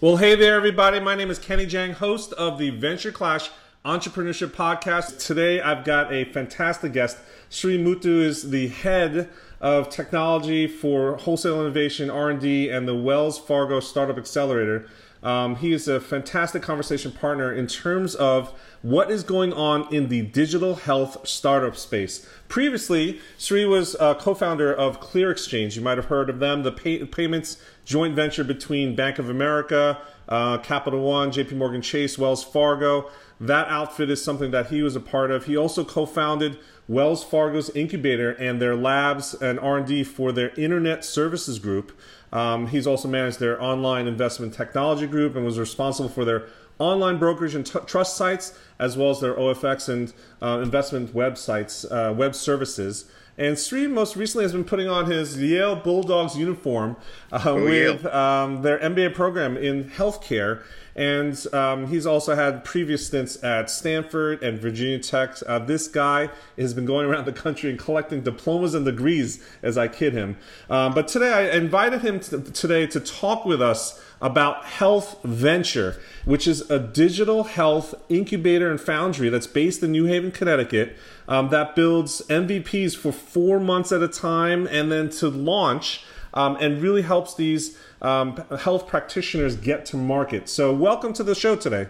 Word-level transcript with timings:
Well, 0.00 0.18
hey 0.18 0.36
there, 0.36 0.54
everybody. 0.54 1.00
My 1.00 1.16
name 1.16 1.28
is 1.28 1.40
Kenny 1.40 1.66
Jahng, 1.66 1.94
host 1.94 2.32
of 2.34 2.56
the 2.56 2.70
Venture 2.70 3.10
Clash 3.10 3.50
Entrepreneurship 3.84 4.50
Podcast. 4.50 5.26
Today, 5.26 5.60
I've 5.60 5.84
got 5.84 6.12
a 6.12 6.24
fantastic 6.26 6.92
guest. 6.92 7.18
Sri 7.48 7.76
Muthu 7.76 8.22
is 8.22 8.50
the 8.50 8.68
head 8.68 9.28
of 9.60 9.90
technology 9.90 10.68
for 10.68 11.16
wholesale 11.16 11.60
innovation, 11.60 12.10
R&D, 12.10 12.70
and 12.70 12.86
the 12.86 12.94
Wells 12.94 13.40
Fargo 13.40 13.80
Startup 13.80 14.16
Accelerator. 14.16 14.88
Um, 15.20 15.56
he 15.56 15.72
is 15.72 15.88
a 15.88 15.98
fantastic 15.98 16.62
conversation 16.62 17.10
partner 17.10 17.52
in 17.52 17.66
terms 17.66 18.14
of 18.14 18.52
what 18.82 19.10
is 19.10 19.24
going 19.24 19.52
on 19.52 19.92
in 19.92 20.08
the 20.08 20.22
digital 20.22 20.76
health 20.76 21.26
startup 21.26 21.76
space. 21.76 22.24
Previously, 22.46 23.20
Sri 23.36 23.64
was 23.64 23.96
a 23.98 24.14
co-founder 24.14 24.72
of 24.72 25.00
clearXchange. 25.00 25.74
You 25.74 25.82
might 25.82 25.98
have 25.98 26.06
heard 26.06 26.30
of 26.30 26.38
them, 26.38 26.62
the 26.62 26.70
pay- 26.70 27.04
payments 27.04 27.60
joint 27.88 28.14
venture 28.14 28.44
between 28.44 28.94
Bank 28.94 29.18
of 29.18 29.30
America, 29.30 29.98
uh, 30.28 30.58
Capital 30.58 31.00
One, 31.00 31.30
JP 31.30 31.52
Morgan 31.52 31.80
Chase, 31.80 32.18
Wells 32.18 32.44
Fargo. 32.44 33.10
That 33.40 33.66
outfit 33.68 34.10
is 34.10 34.22
something 34.22 34.50
that 34.50 34.66
he 34.66 34.82
was 34.82 34.94
a 34.94 35.00
part 35.00 35.30
of. 35.30 35.46
He 35.46 35.56
also 35.56 35.86
co-founded 35.86 36.58
Wells 36.86 37.24
Fargo's 37.24 37.70
incubator 37.70 38.32
and 38.32 38.60
their 38.60 38.76
labs 38.76 39.32
and 39.32 39.58
R&D 39.58 40.04
for 40.04 40.32
their 40.32 40.50
internet 40.50 41.02
services 41.02 41.58
group. 41.58 41.98
Um, 42.30 42.66
he's 42.66 42.86
also 42.86 43.08
managed 43.08 43.40
their 43.40 43.60
online 43.60 44.06
investment 44.06 44.52
technology 44.52 45.06
group 45.06 45.34
and 45.34 45.46
was 45.46 45.58
responsible 45.58 46.10
for 46.10 46.26
their 46.26 46.44
online 46.78 47.16
brokerage 47.16 47.54
and 47.54 47.64
t- 47.64 47.78
trust 47.86 48.18
sites, 48.18 48.52
as 48.78 48.98
well 48.98 49.08
as 49.08 49.20
their 49.20 49.34
OFX 49.34 49.88
and 49.88 50.12
uh, 50.42 50.60
investment 50.62 51.14
websites, 51.14 51.90
uh, 51.90 52.12
web 52.12 52.34
services. 52.34 53.10
And 53.38 53.56
Sri 53.56 53.86
most 53.86 54.16
recently 54.16 54.44
has 54.44 54.52
been 54.52 54.64
putting 54.64 54.88
on 54.88 55.08
his 55.08 55.40
Yale 55.40 55.76
Bulldogs 55.76 56.36
uniform 56.36 56.96
uh, 57.30 57.40
oh, 57.46 57.64
with 57.64 58.04
um, 58.06 58.62
their 58.62 58.78
MBA 58.80 59.14
program 59.14 59.56
in 59.56 59.84
healthcare. 59.84 60.62
And 60.96 61.40
um, 61.54 61.86
he's 61.86 62.04
also 62.04 62.34
had 62.34 62.64
previous 62.64 63.06
stints 63.06 63.42
at 63.44 63.70
Stanford 63.70 64.42
and 64.42 64.58
Virginia 64.58 64.98
Tech. 64.98 65.36
Uh, 65.46 65.60
this 65.60 65.86
guy 65.86 66.28
has 66.58 66.74
been 66.74 66.86
going 66.86 67.06
around 67.06 67.24
the 67.26 67.32
country 67.32 67.70
and 67.70 67.78
collecting 67.78 68.22
diplomas 68.22 68.74
and 68.74 68.84
degrees, 68.84 69.40
as 69.62 69.78
I 69.78 69.86
kid 69.86 70.12
him. 70.12 70.36
Um, 70.68 70.94
but 70.94 71.06
today 71.06 71.32
I 71.32 71.56
invited 71.56 72.02
him 72.02 72.18
to, 72.18 72.40
today 72.40 72.88
to 72.88 72.98
talk 72.98 73.44
with 73.44 73.62
us 73.62 74.02
about 74.20 74.64
Health 74.64 75.22
Venture, 75.22 76.00
which 76.24 76.46
is 76.46 76.68
a 76.70 76.78
digital 76.78 77.44
health 77.44 77.94
incubator 78.08 78.70
and 78.70 78.80
foundry 78.80 79.28
that's 79.28 79.46
based 79.46 79.82
in 79.82 79.92
New 79.92 80.06
Haven, 80.06 80.32
Connecticut, 80.32 80.96
um, 81.28 81.50
that 81.50 81.76
builds 81.76 82.22
MVPs 82.28 82.96
for 82.96 83.12
four 83.12 83.60
months 83.60 83.92
at 83.92 84.02
a 84.02 84.08
time 84.08 84.66
and 84.66 84.90
then 84.90 85.08
to 85.10 85.28
launch 85.28 86.04
um, 86.34 86.56
and 86.60 86.82
really 86.82 87.02
helps 87.02 87.34
these 87.34 87.78
um, 88.02 88.36
health 88.60 88.86
practitioners 88.86 89.56
get 89.56 89.86
to 89.86 89.96
market. 89.96 90.48
So, 90.48 90.74
welcome 90.74 91.12
to 91.14 91.22
the 91.22 91.34
show 91.34 91.56
today. 91.56 91.88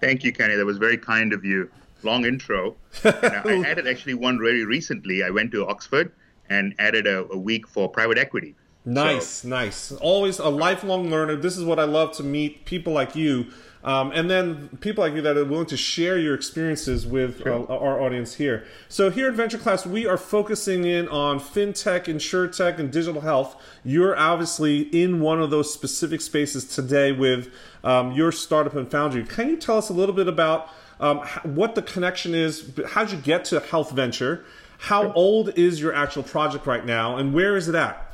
Thank 0.00 0.24
you, 0.24 0.32
Kenny. 0.32 0.56
That 0.56 0.66
was 0.66 0.78
very 0.78 0.98
kind 0.98 1.32
of 1.32 1.44
you. 1.44 1.70
Long 2.02 2.24
intro. 2.24 2.74
I 3.04 3.62
added 3.64 3.86
actually 3.86 4.14
one 4.14 4.38
very 4.38 4.64
recently. 4.64 5.22
I 5.22 5.30
went 5.30 5.52
to 5.52 5.66
Oxford 5.66 6.12
and 6.48 6.74
added 6.80 7.06
a, 7.06 7.24
a 7.32 7.38
week 7.38 7.68
for 7.68 7.88
private 7.88 8.18
equity. 8.18 8.56
Nice, 8.84 9.26
so. 9.26 9.48
nice. 9.48 9.92
Always 9.92 10.38
a 10.38 10.48
lifelong 10.48 11.10
learner. 11.10 11.36
This 11.36 11.56
is 11.56 11.64
what 11.64 11.78
I 11.78 11.84
love 11.84 12.12
to 12.16 12.22
meet 12.22 12.64
people 12.64 12.92
like 12.92 13.14
you. 13.14 13.46
Um, 13.84 14.12
and 14.12 14.30
then 14.30 14.68
people 14.80 15.02
like 15.02 15.14
you 15.14 15.22
that 15.22 15.36
are 15.36 15.44
willing 15.44 15.66
to 15.66 15.76
share 15.76 16.16
your 16.16 16.34
experiences 16.36 17.04
with 17.04 17.42
sure. 17.42 17.68
uh, 17.68 17.76
our 17.76 18.00
audience 18.00 18.34
here. 18.34 18.64
So 18.88 19.10
here 19.10 19.28
at 19.28 19.34
Venture 19.34 19.58
Clash, 19.58 19.84
we 19.84 20.06
are 20.06 20.16
focusing 20.16 20.84
in 20.84 21.08
on 21.08 21.40
fintech, 21.40 22.04
insurtech, 22.04 22.78
and 22.78 22.92
digital 22.92 23.22
health. 23.22 23.56
You're 23.84 24.16
obviously 24.16 24.82
in 24.82 25.20
one 25.20 25.42
of 25.42 25.50
those 25.50 25.72
specific 25.72 26.20
spaces 26.20 26.64
today 26.64 27.10
with 27.10 27.52
um, 27.82 28.12
your 28.12 28.30
startup 28.30 28.76
and 28.76 28.88
foundry. 28.88 29.24
Can 29.24 29.48
you 29.48 29.56
tell 29.56 29.78
us 29.78 29.88
a 29.88 29.94
little 29.94 30.14
bit 30.14 30.28
about 30.28 30.68
um, 31.00 31.18
what 31.42 31.74
the 31.74 31.82
connection 31.82 32.36
is? 32.36 32.70
How'd 32.90 33.10
you 33.10 33.18
get 33.18 33.44
to 33.46 33.58
Health 33.58 33.90
Venture? 33.90 34.44
How 34.78 35.02
sure. 35.02 35.12
old 35.16 35.58
is 35.58 35.80
your 35.80 35.92
actual 35.92 36.22
project 36.22 36.66
right 36.66 36.86
now, 36.86 37.16
and 37.16 37.34
where 37.34 37.56
is 37.56 37.68
it 37.68 37.74
at? 37.74 38.11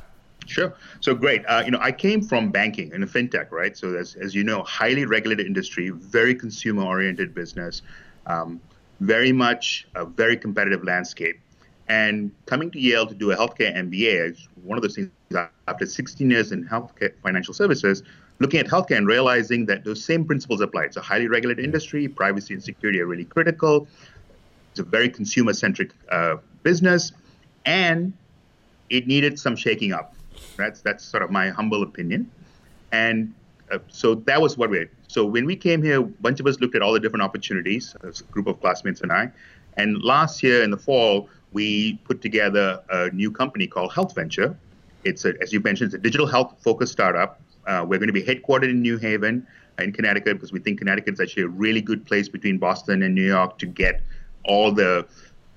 Sure. 0.49 0.73
So 0.99 1.13
great. 1.13 1.45
Uh, 1.45 1.61
you 1.63 1.69
know, 1.69 1.77
I 1.79 1.91
came 1.91 2.23
from 2.23 2.49
banking 2.49 2.91
and 2.91 3.03
fintech, 3.05 3.51
right? 3.51 3.77
So 3.77 3.95
as, 3.95 4.15
as 4.15 4.33
you 4.33 4.43
know, 4.43 4.63
highly 4.63 5.05
regulated 5.05 5.45
industry, 5.45 5.89
very 5.89 6.33
consumer-oriented 6.33 7.35
business, 7.35 7.83
um, 8.25 8.59
very 8.99 9.31
much 9.31 9.87
a 9.93 10.05
very 10.05 10.35
competitive 10.35 10.83
landscape. 10.83 11.39
And 11.87 12.31
coming 12.47 12.71
to 12.71 12.79
Yale 12.79 13.05
to 13.05 13.13
do 13.13 13.31
a 13.31 13.37
healthcare 13.37 13.75
MBA 13.75 14.31
is 14.31 14.47
one 14.63 14.77
of 14.77 14.81
those 14.81 14.95
things. 14.95 15.11
After 15.67 15.85
16 15.85 16.27
years 16.27 16.51
in 16.51 16.67
healthcare 16.67 17.13
financial 17.21 17.53
services, 17.53 18.01
looking 18.39 18.59
at 18.59 18.65
healthcare 18.65 18.97
and 18.97 19.05
realizing 19.05 19.67
that 19.67 19.83
those 19.83 20.03
same 20.03 20.25
principles 20.25 20.59
apply. 20.59 20.85
It's 20.85 20.97
a 20.97 21.01
highly 21.01 21.27
regulated 21.27 21.63
industry. 21.63 22.07
Privacy 22.07 22.55
and 22.55 22.63
security 22.63 22.99
are 22.99 23.05
really 23.05 23.25
critical. 23.25 23.87
It's 24.71 24.79
a 24.79 24.83
very 24.83 25.09
consumer-centric 25.09 25.91
uh, 26.11 26.37
business, 26.63 27.11
and 27.65 28.13
it 28.89 29.05
needed 29.05 29.37
some 29.37 29.55
shaking 29.55 29.93
up. 29.93 30.15
That's 30.57 30.81
that's 30.81 31.03
sort 31.03 31.23
of 31.23 31.31
my 31.31 31.49
humble 31.49 31.83
opinion. 31.83 32.29
And 32.91 33.33
uh, 33.71 33.79
so 33.87 34.15
that 34.15 34.41
was 34.41 34.57
what 34.57 34.69
we. 34.69 34.87
So 35.07 35.25
when 35.25 35.45
we 35.45 35.55
came 35.55 35.81
here, 35.83 35.99
a 35.99 36.03
bunch 36.03 36.39
of 36.39 36.47
us 36.47 36.59
looked 36.59 36.75
at 36.75 36.81
all 36.81 36.93
the 36.93 36.99
different 36.99 37.23
opportunities. 37.23 37.95
a 38.03 38.11
group 38.31 38.47
of 38.47 38.59
classmates 38.61 39.01
and 39.01 39.11
I. 39.11 39.31
And 39.77 40.01
last 40.01 40.43
year 40.43 40.63
in 40.63 40.71
the 40.71 40.77
fall, 40.77 41.29
we 41.51 41.95
put 42.03 42.21
together 42.21 42.81
a 42.89 43.09
new 43.11 43.31
company 43.31 43.67
called 43.67 43.93
Health 43.93 44.13
Venture. 44.13 44.57
It's 45.03 45.25
a, 45.25 45.33
as 45.41 45.53
you 45.53 45.59
mentioned, 45.61 45.87
it's 45.87 45.95
a 45.95 45.99
digital 45.99 46.27
health 46.27 46.55
focused 46.59 46.91
startup. 46.91 47.41
Uh, 47.65 47.85
we're 47.87 47.99
going 47.99 48.07
to 48.07 48.13
be 48.13 48.23
headquartered 48.23 48.69
in 48.69 48.81
New 48.81 48.97
Haven, 48.97 49.45
uh, 49.79 49.83
in 49.83 49.93
Connecticut, 49.93 50.33
because 50.33 50.51
we 50.51 50.59
think 50.59 50.79
Connecticut 50.79 51.13
is 51.13 51.19
actually 51.19 51.43
a 51.43 51.47
really 51.47 51.81
good 51.81 52.05
place 52.05 52.27
between 52.27 52.57
Boston 52.57 53.03
and 53.03 53.15
New 53.15 53.25
York 53.25 53.57
to 53.59 53.65
get 53.65 54.01
all 54.45 54.71
the 54.71 55.07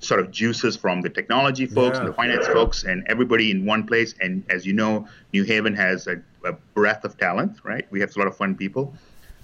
sort 0.04 0.20
of 0.20 0.30
juices 0.30 0.76
from 0.76 1.00
the 1.00 1.08
technology 1.08 1.66
folks 1.66 1.96
yeah. 1.96 2.00
and 2.00 2.08
the 2.08 2.12
finance 2.12 2.46
folks 2.48 2.84
and 2.84 3.04
everybody 3.08 3.50
in 3.50 3.64
one 3.64 3.86
place. 3.86 4.14
And 4.20 4.44
as 4.50 4.66
you 4.66 4.72
know, 4.72 5.06
New 5.32 5.44
Haven 5.44 5.74
has 5.74 6.06
a, 6.06 6.20
a 6.44 6.52
breadth 6.74 7.04
of 7.04 7.16
talent, 7.16 7.58
right? 7.62 7.86
We 7.90 8.00
have 8.00 8.14
a 8.14 8.18
lot 8.18 8.28
of 8.28 8.36
fun 8.36 8.56
people. 8.56 8.94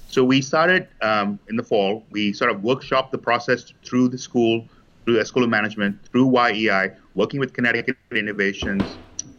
So 0.08 0.24
we 0.24 0.40
started 0.40 0.88
um, 1.02 1.38
in 1.48 1.56
the 1.56 1.62
fall. 1.62 2.02
We 2.10 2.32
sort 2.32 2.50
of 2.50 2.62
workshopped 2.62 3.10
the 3.10 3.18
process 3.18 3.72
through 3.84 4.08
the 4.08 4.18
school, 4.18 4.66
through 5.04 5.14
the 5.18 5.24
School 5.24 5.44
of 5.44 5.50
Management, 5.50 6.04
through 6.10 6.36
YEI, 6.36 6.92
working 7.14 7.38
with 7.38 7.52
Connecticut 7.52 7.96
Innovations. 8.10 8.82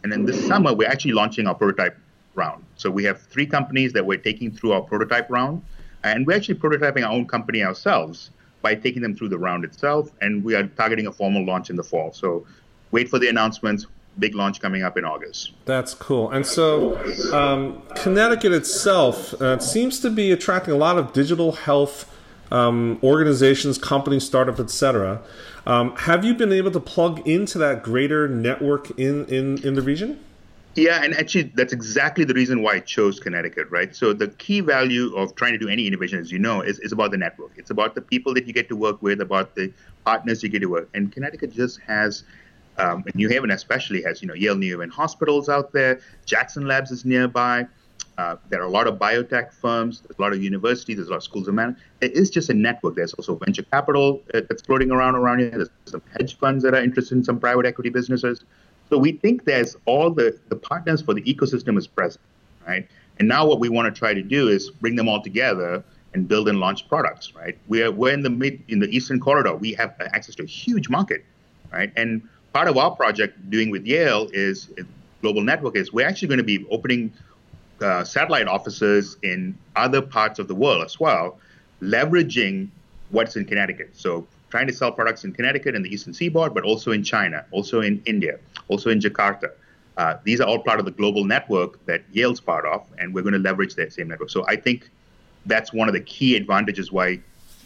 And 0.03 0.11
then 0.11 0.25
this 0.25 0.47
summer, 0.47 0.73
we're 0.73 0.87
actually 0.87 1.13
launching 1.13 1.47
our 1.47 1.55
prototype 1.55 1.97
round. 2.35 2.63
So 2.75 2.89
we 2.89 3.03
have 3.03 3.19
three 3.19 3.45
companies 3.45 3.93
that 3.93 4.05
we're 4.05 4.19
taking 4.19 4.51
through 4.51 4.73
our 4.73 4.81
prototype 4.81 5.29
round. 5.29 5.63
And 6.03 6.25
we're 6.25 6.37
actually 6.37 6.55
prototyping 6.55 7.03
our 7.05 7.11
own 7.11 7.27
company 7.27 7.61
ourselves 7.63 8.29
by 8.61 8.75
taking 8.75 9.01
them 9.01 9.15
through 9.15 9.29
the 9.29 9.37
round 9.37 9.63
itself. 9.63 10.09
And 10.21 10.43
we 10.43 10.55
are 10.55 10.63
targeting 10.63 11.07
a 11.07 11.11
formal 11.11 11.45
launch 11.45 11.69
in 11.69 11.75
the 11.75 11.83
fall. 11.83 12.11
So 12.13 12.45
wait 12.91 13.09
for 13.09 13.19
the 13.19 13.29
announcements. 13.29 13.87
Big 14.17 14.35
launch 14.35 14.59
coming 14.59 14.83
up 14.83 14.97
in 14.97 15.05
August. 15.05 15.53
That's 15.65 15.93
cool. 15.93 16.29
And 16.31 16.45
so, 16.45 16.97
um, 17.33 17.81
Connecticut 17.95 18.51
itself 18.51 19.39
uh, 19.41 19.59
seems 19.59 19.99
to 20.01 20.09
be 20.09 20.31
attracting 20.31 20.73
a 20.73 20.77
lot 20.77 20.97
of 20.97 21.13
digital 21.13 21.53
health 21.53 22.13
um, 22.51 22.99
organizations, 23.03 23.77
companies, 23.77 24.25
startups, 24.25 24.59
etc. 24.59 25.21
Um, 25.65 25.95
have 25.97 26.25
you 26.25 26.33
been 26.33 26.51
able 26.51 26.71
to 26.71 26.79
plug 26.79 27.25
into 27.27 27.57
that 27.59 27.83
greater 27.83 28.27
network 28.27 28.91
in, 28.99 29.25
in, 29.25 29.63
in 29.63 29.75
the 29.75 29.81
region? 29.81 30.19
Yeah, 30.79 31.03
and 31.03 31.13
actually, 31.15 31.51
that's 31.55 31.73
exactly 31.73 32.23
the 32.23 32.33
reason 32.33 32.61
why 32.61 32.75
I 32.75 32.79
chose 32.79 33.19
Connecticut, 33.19 33.69
right? 33.69 33.93
So, 33.93 34.13
the 34.13 34.29
key 34.29 34.61
value 34.61 35.13
of 35.13 35.35
trying 35.35 35.51
to 35.51 35.57
do 35.57 35.67
any 35.67 35.85
innovation, 35.85 36.19
as 36.19 36.31
you 36.31 36.39
know, 36.39 36.61
is, 36.61 36.79
is 36.79 36.93
about 36.93 37.11
the 37.11 37.17
network. 37.17 37.51
It's 37.57 37.69
about 37.69 37.95
the 37.95 38.01
people 38.01 38.33
that 38.35 38.47
you 38.47 38.53
get 38.53 38.69
to 38.69 38.77
work 38.77 39.01
with, 39.01 39.19
about 39.19 39.55
the 39.55 39.73
partners 40.05 40.41
you 40.41 40.47
get 40.47 40.59
to 40.59 40.67
work. 40.67 40.89
And 40.93 41.11
Connecticut 41.11 41.51
just 41.51 41.81
has, 41.81 42.23
um, 42.77 43.03
New 43.13 43.27
Haven 43.27 43.51
especially, 43.51 44.01
has, 44.03 44.21
you 44.21 44.29
know, 44.29 44.33
Yale 44.33 44.55
New 44.55 44.71
Haven 44.71 44.89
hospitals 44.89 45.49
out 45.49 45.73
there, 45.73 45.99
Jackson 46.25 46.65
Labs 46.65 46.91
is 46.91 47.03
nearby. 47.03 47.67
Uh, 48.17 48.37
there 48.49 48.61
are 48.61 48.65
a 48.65 48.69
lot 48.69 48.87
of 48.87 48.99
biotech 48.99 49.53
firms, 49.53 50.01
there's 50.01 50.17
a 50.17 50.21
lot 50.21 50.33
of 50.33 50.41
universities, 50.41 50.97
there's 50.97 51.07
a 51.07 51.11
lot 51.11 51.17
of 51.17 51.23
schools 51.23 51.47
of 51.47 51.53
management. 51.53 51.83
It 52.01 52.13
is 52.13 52.29
just 52.29 52.49
a 52.49 52.53
network. 52.53 52.95
There's 52.95 53.13
also 53.13 53.35
venture 53.35 53.63
capital 53.63 54.21
uh, 54.33 54.41
that's 54.47 54.61
floating 54.61 54.91
around 54.91 55.15
around 55.15 55.39
here. 55.39 55.51
There's 55.51 55.69
some 55.85 56.01
hedge 56.17 56.37
funds 56.37 56.63
that 56.63 56.73
are 56.73 56.81
interested 56.81 57.17
in 57.17 57.23
some 57.23 57.39
private 57.39 57.65
equity 57.65 57.89
businesses. 57.89 58.43
So 58.89 58.97
we 58.97 59.13
think 59.13 59.45
there's 59.45 59.75
all 59.85 60.09
the, 60.09 60.37
the 60.49 60.55
partners 60.55 61.01
for 61.01 61.13
the 61.13 61.21
ecosystem 61.21 61.77
is 61.77 61.87
present, 61.87 62.21
right? 62.67 62.87
And 63.19 63.27
now 63.27 63.45
what 63.45 63.59
we 63.59 63.69
want 63.69 63.93
to 63.93 63.97
try 63.97 64.13
to 64.13 64.21
do 64.21 64.47
is 64.47 64.69
bring 64.69 64.95
them 64.95 65.07
all 65.07 65.21
together 65.21 65.83
and 66.13 66.27
build 66.27 66.49
and 66.49 66.59
launch 66.59 66.87
products, 66.87 67.35
right? 67.35 67.57
We're, 67.67 67.91
we're 67.91 68.13
in 68.13 68.23
the 68.23 68.29
mid 68.29 68.63
in 68.67 68.79
the 68.79 68.87
eastern 68.87 69.19
corridor. 69.19 69.55
We 69.55 69.73
have 69.73 69.93
access 69.99 70.35
to 70.35 70.43
a 70.43 70.47
huge 70.47 70.89
market, 70.89 71.23
right? 71.71 71.91
And 71.95 72.27
part 72.53 72.67
of 72.67 72.77
our 72.77 72.95
project 72.95 73.49
doing 73.49 73.69
with 73.69 73.85
Yale 73.85 74.27
is 74.33 74.69
global 75.21 75.41
network 75.41 75.75
is 75.75 75.93
we're 75.93 76.07
actually 76.07 76.29
going 76.29 76.39
to 76.39 76.43
be 76.43 76.65
opening 76.71 77.13
uh, 77.81 78.03
satellite 78.03 78.47
offices 78.47 79.17
in 79.21 79.55
other 79.75 80.01
parts 80.01 80.39
of 80.39 80.47
the 80.47 80.55
world 80.55 80.83
as 80.83 80.99
well, 80.99 81.37
leveraging 81.81 82.69
what's 83.11 83.35
in 83.35 83.45
Connecticut. 83.45 83.91
So 83.93 84.27
trying 84.49 84.67
to 84.67 84.73
sell 84.73 84.91
products 84.91 85.23
in 85.23 85.31
Connecticut 85.33 85.75
and 85.75 85.85
the 85.85 85.93
Eastern 85.93 86.13
Seaboard, 86.13 86.53
but 86.53 86.63
also 86.63 86.91
in 86.91 87.03
China, 87.03 87.45
also 87.51 87.81
in 87.81 88.01
India, 88.05 88.39
also 88.67 88.89
in 88.89 88.99
Jakarta. 88.99 89.51
uh, 89.99 90.17
these 90.23 90.39
are 90.39 90.47
all 90.47 90.59
part 90.59 90.79
of 90.79 90.85
the 90.85 90.91
global 90.91 91.25
network 91.25 91.85
that 91.85 92.01
Yale's 92.13 92.39
part 92.39 92.65
of, 92.65 92.87
and 92.97 93.13
we're 93.13 93.21
going 93.21 93.33
to 93.33 93.39
leverage 93.39 93.75
that 93.75 93.91
same 93.91 94.07
network. 94.07 94.29
So 94.29 94.45
I 94.47 94.55
think 94.55 94.89
that's 95.45 95.73
one 95.73 95.89
of 95.89 95.93
the 95.93 95.99
key 95.99 96.37
advantages 96.37 96.89
why 96.89 97.19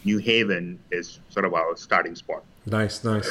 New 0.04 0.18
Haven 0.18 0.80
is 0.90 1.20
sort 1.30 1.46
of 1.46 1.54
our 1.54 1.76
starting 1.76 2.16
spot. 2.16 2.42
Nice, 2.66 3.04
nice. 3.04 3.28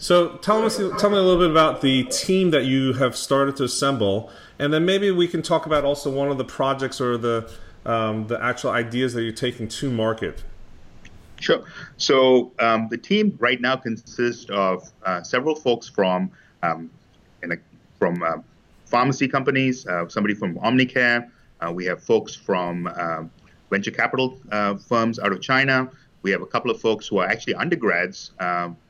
So 0.00 0.36
tell 0.38 0.62
us, 0.64 0.76
tell 0.76 1.08
me 1.10 1.16
a 1.16 1.22
little 1.22 1.38
bit 1.38 1.50
about 1.50 1.80
the 1.80 2.04
team 2.04 2.50
that 2.50 2.64
you 2.64 2.92
have 2.94 3.16
started 3.16 3.56
to 3.56 3.64
assemble, 3.64 4.30
and 4.58 4.72
then 4.72 4.84
maybe 4.84 5.10
we 5.10 5.28
can 5.28 5.40
talk 5.40 5.64
about 5.64 5.84
also 5.84 6.10
one 6.10 6.30
of 6.30 6.36
the 6.36 6.44
projects 6.44 7.00
or 7.00 7.16
the 7.16 7.50
um, 7.86 8.28
the 8.28 8.40
actual 8.40 8.70
ideas 8.70 9.14
that 9.14 9.22
you're 9.22 9.32
taking 9.32 9.66
to 9.66 9.90
market. 9.90 10.44
Sure. 11.42 11.64
So 11.96 12.52
um, 12.60 12.86
the 12.88 12.96
team 12.96 13.36
right 13.40 13.60
now 13.60 13.74
consists 13.74 14.48
of 14.48 14.88
uh, 15.04 15.22
several 15.24 15.56
folks 15.56 15.88
from 15.88 16.30
um, 16.62 16.88
a, 17.42 17.56
from 17.98 18.22
uh, 18.22 18.36
pharmacy 18.86 19.26
companies, 19.26 19.84
uh, 19.88 20.08
somebody 20.08 20.34
from 20.34 20.54
Omnicare. 20.58 21.28
Uh, 21.60 21.72
we 21.72 21.84
have 21.86 22.00
folks 22.00 22.32
from 22.32 22.86
uh, 22.86 23.24
venture 23.70 23.90
capital 23.90 24.38
uh, 24.52 24.76
firms 24.76 25.18
out 25.18 25.32
of 25.32 25.40
China. 25.40 25.90
We 26.22 26.30
have 26.30 26.42
a 26.42 26.46
couple 26.46 26.70
of 26.70 26.80
folks 26.80 27.08
who 27.08 27.18
are 27.18 27.26
actually 27.26 27.56
undergrads 27.56 28.30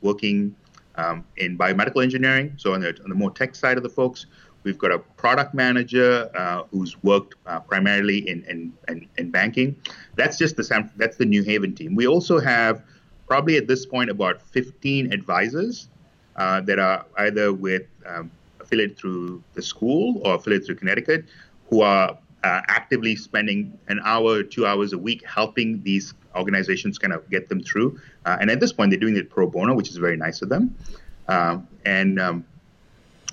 working 0.01 0.55
um, 0.95 1.25
in 1.37 1.57
biomedical 1.57 2.03
engineering, 2.03 2.53
so 2.57 2.75
on 2.75 2.81
the, 2.81 2.89
on 3.03 3.09
the 3.09 3.15
more 3.15 3.31
tech 3.31 3.55
side 3.55 3.77
of 3.77 3.83
the 3.83 3.89
folks. 3.89 4.27
We've 4.63 4.77
got 4.77 4.91
a 4.91 4.99
product 4.99 5.53
manager 5.53 6.29
uh, 6.35 6.63
who's 6.71 7.01
worked 7.03 7.35
uh, 7.45 7.59
primarily 7.59 8.27
in, 8.27 8.43
in, 8.45 8.73
in, 8.87 9.07
in, 9.17 9.31
banking. 9.31 9.75
That's 10.15 10.37
just 10.37 10.55
the 10.55 10.63
San, 10.63 10.89
that's 10.95 11.17
the 11.17 11.25
New 11.25 11.43
Haven 11.43 11.75
team. 11.75 11.95
We 11.95 12.07
also 12.07 12.39
have 12.39 12.83
probably 13.27 13.57
at 13.57 13.67
this 13.67 13.85
point 13.85 14.09
about 14.09 14.41
15 14.41 15.11
advisors 15.11 15.87
uh, 16.35 16.61
that 16.61 16.79
are 16.79 17.05
either 17.17 17.53
with 17.53 17.83
um, 18.05 18.31
affiliated 18.59 18.97
through 18.97 19.43
the 19.53 19.61
school 19.61 20.21
or 20.23 20.35
affiliated 20.35 20.65
through 20.65 20.75
Connecticut 20.75 21.25
who 21.69 21.81
are 21.81 22.17
uh, 22.43 22.61
actively 22.67 23.15
spending 23.15 23.77
an 23.87 23.99
hour, 24.03 24.43
two 24.43 24.65
hours 24.65 24.93
a 24.93 24.97
week 24.97 25.25
helping 25.25 25.81
these 25.83 26.13
organizations 26.35 26.97
kind 26.97 27.13
of 27.13 27.29
get 27.29 27.49
them 27.49 27.61
through. 27.61 27.99
Uh, 28.25 28.37
and 28.41 28.49
at 28.49 28.59
this 28.59 28.73
point, 28.73 28.91
they're 28.91 28.99
doing 28.99 29.15
it 29.15 29.29
pro 29.29 29.47
bono, 29.47 29.73
which 29.73 29.89
is 29.89 29.97
very 29.97 30.17
nice 30.17 30.41
of 30.41 30.49
them. 30.49 30.75
Um, 31.27 31.67
and 31.85 32.19
um, 32.19 32.45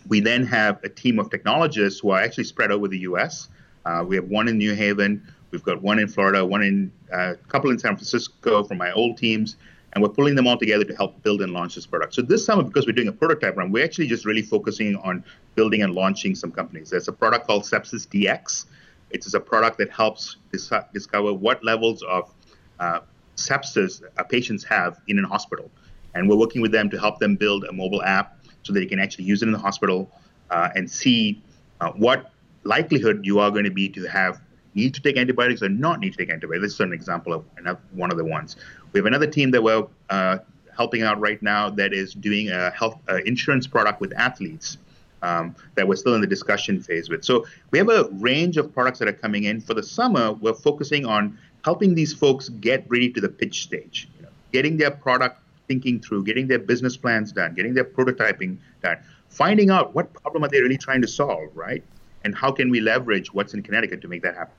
we 0.08 0.20
then 0.20 0.44
have 0.46 0.82
a 0.84 0.88
team 0.88 1.18
of 1.18 1.30
technologists 1.30 2.00
who 2.00 2.10
are 2.10 2.20
actually 2.20 2.44
spread 2.44 2.70
over 2.70 2.88
the 2.88 2.98
U.S. 3.00 3.48
Uh, 3.84 4.04
we 4.06 4.16
have 4.16 4.26
one 4.26 4.48
in 4.48 4.58
New 4.58 4.74
Haven, 4.74 5.26
we've 5.50 5.62
got 5.62 5.80
one 5.82 5.98
in 5.98 6.08
Florida, 6.08 6.44
one 6.44 6.62
in 6.62 6.92
uh, 7.12 7.32
a 7.32 7.48
couple 7.48 7.70
in 7.70 7.78
San 7.78 7.96
Francisco 7.96 8.62
from 8.64 8.78
my 8.78 8.92
old 8.92 9.16
teams, 9.16 9.56
and 9.92 10.02
we're 10.02 10.10
pulling 10.10 10.34
them 10.34 10.46
all 10.46 10.56
together 10.56 10.84
to 10.84 10.94
help 10.94 11.22
build 11.22 11.42
and 11.42 11.52
launch 11.52 11.74
this 11.74 11.86
product. 11.86 12.14
So 12.14 12.22
this 12.22 12.44
summer, 12.44 12.62
because 12.62 12.86
we're 12.86 12.92
doing 12.92 13.08
a 13.08 13.12
prototype 13.12 13.56
run, 13.56 13.72
we're 13.72 13.84
actually 13.84 14.06
just 14.06 14.24
really 14.24 14.42
focusing 14.42 14.96
on 14.96 15.24
building 15.54 15.82
and 15.82 15.94
launching 15.94 16.34
some 16.34 16.52
companies. 16.52 16.90
There's 16.90 17.08
a 17.08 17.12
product 17.12 17.46
called 17.46 17.64
Sepsis 17.64 18.06
DX. 18.06 18.66
It 19.10 19.26
is 19.26 19.34
a 19.34 19.40
product 19.40 19.78
that 19.78 19.90
helps 19.90 20.36
dis- 20.52 20.70
discover 20.94 21.34
what 21.34 21.64
levels 21.64 22.02
of 22.04 22.32
uh, 22.78 23.00
sepsis 23.36 24.02
patients 24.28 24.62
have 24.64 25.00
in 25.08 25.18
an 25.18 25.24
hospital, 25.24 25.70
and 26.14 26.28
we're 26.28 26.36
working 26.36 26.62
with 26.62 26.72
them 26.72 26.90
to 26.90 26.98
help 26.98 27.18
them 27.18 27.36
build 27.36 27.64
a 27.64 27.72
mobile 27.72 28.02
app 28.02 28.39
so 28.62 28.72
that 28.72 28.82
you 28.82 28.88
can 28.88 28.98
actually 28.98 29.24
use 29.24 29.42
it 29.42 29.46
in 29.46 29.52
the 29.52 29.58
hospital 29.58 30.10
uh, 30.50 30.68
and 30.74 30.90
see 30.90 31.42
uh, 31.80 31.90
what 31.92 32.30
likelihood 32.64 33.20
you 33.24 33.38
are 33.38 33.50
going 33.50 33.64
to 33.64 33.70
be 33.70 33.88
to 33.88 34.04
have 34.04 34.40
need 34.74 34.94
to 34.94 35.02
take 35.02 35.16
antibiotics 35.16 35.62
or 35.62 35.68
not 35.68 36.00
need 36.00 36.12
to 36.12 36.18
take 36.18 36.30
antibiotics. 36.30 36.62
This 36.62 36.74
is 36.74 36.80
an 36.80 36.92
example 36.92 37.32
of 37.32 37.44
another, 37.56 37.80
one 37.92 38.10
of 38.10 38.18
the 38.18 38.24
ones. 38.24 38.56
We 38.92 38.98
have 38.98 39.06
another 39.06 39.26
team 39.26 39.50
that 39.50 39.62
we're 39.62 39.86
uh, 40.10 40.38
helping 40.76 41.02
out 41.02 41.18
right 41.20 41.42
now 41.42 41.70
that 41.70 41.92
is 41.92 42.14
doing 42.14 42.50
a 42.50 42.70
health 42.70 42.98
uh, 43.08 43.16
insurance 43.26 43.66
product 43.66 44.00
with 44.00 44.12
athletes. 44.14 44.78
Um, 45.22 45.54
that 45.74 45.86
we're 45.86 45.96
still 45.96 46.14
in 46.14 46.22
the 46.22 46.26
discussion 46.26 46.80
phase 46.80 47.10
with. 47.10 47.26
So 47.26 47.44
we 47.72 47.78
have 47.78 47.90
a 47.90 48.08
range 48.12 48.56
of 48.56 48.72
products 48.72 49.00
that 49.00 49.08
are 49.08 49.12
coming 49.12 49.44
in. 49.44 49.60
For 49.60 49.74
the 49.74 49.82
summer, 49.82 50.32
we're 50.32 50.54
focusing 50.54 51.04
on 51.04 51.36
helping 51.62 51.94
these 51.94 52.14
folks 52.14 52.48
get 52.48 52.86
ready 52.88 53.10
to 53.10 53.20
the 53.20 53.28
pitch 53.28 53.64
stage, 53.64 54.08
you 54.16 54.22
know, 54.22 54.30
getting 54.50 54.78
their 54.78 54.90
product 54.90 55.42
thinking 55.70 56.00
through, 56.00 56.24
getting 56.24 56.48
their 56.48 56.58
business 56.58 56.96
plans 56.96 57.30
done, 57.30 57.54
getting 57.54 57.74
their 57.74 57.84
prototyping 57.84 58.58
done, 58.82 58.98
finding 59.28 59.70
out 59.70 59.94
what 59.94 60.12
problem 60.12 60.42
are 60.42 60.48
they 60.48 60.60
really 60.60 60.76
trying 60.76 61.00
to 61.00 61.06
solve, 61.06 61.48
right? 61.54 61.84
And 62.24 62.34
how 62.34 62.50
can 62.50 62.70
we 62.70 62.80
leverage 62.80 63.32
what's 63.32 63.54
in 63.54 63.62
Connecticut 63.62 64.02
to 64.02 64.08
make 64.08 64.20
that 64.22 64.34
happen? 64.34 64.56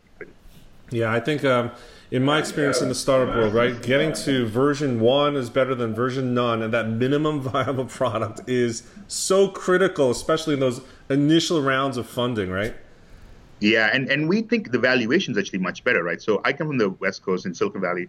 Yeah, 0.90 1.12
I 1.12 1.20
think 1.20 1.44
um, 1.44 1.72
in 2.12 2.24
my 2.24 2.40
experience 2.40 2.82
in 2.82 2.88
the 2.88 2.96
startup 2.96 3.36
world, 3.36 3.54
right, 3.54 3.82
getting 3.82 4.14
to 4.26 4.46
version 4.46 5.02
one 5.02 5.36
is 5.36 5.50
better 5.50 5.76
than 5.76 5.94
version 5.94 6.34
none, 6.34 6.62
and 6.62 6.74
that 6.74 6.88
minimum 6.88 7.42
viable 7.52 7.86
product 7.86 8.48
is 8.48 8.84
so 9.10 9.50
critical, 9.50 10.12
especially 10.12 10.54
in 10.54 10.62
those 10.62 10.80
initial 11.10 11.62
rounds 11.62 11.98
of 11.98 12.08
funding, 12.08 12.50
right? 12.50 12.74
Yeah, 13.60 13.90
and, 13.94 14.10
and 14.10 14.30
we 14.30 14.44
think 14.44 14.72
the 14.72 14.80
valuation 14.80 15.34
is 15.34 15.38
actually 15.38 15.60
much 15.60 15.84
better, 15.84 16.04
right? 16.04 16.22
So 16.22 16.42
I 16.46 16.54
come 16.54 16.68
from 16.68 16.78
the 16.78 16.90
West 16.90 17.22
Coast 17.22 17.46
in 17.46 17.54
Silicon 17.54 17.82
Valley 17.82 18.08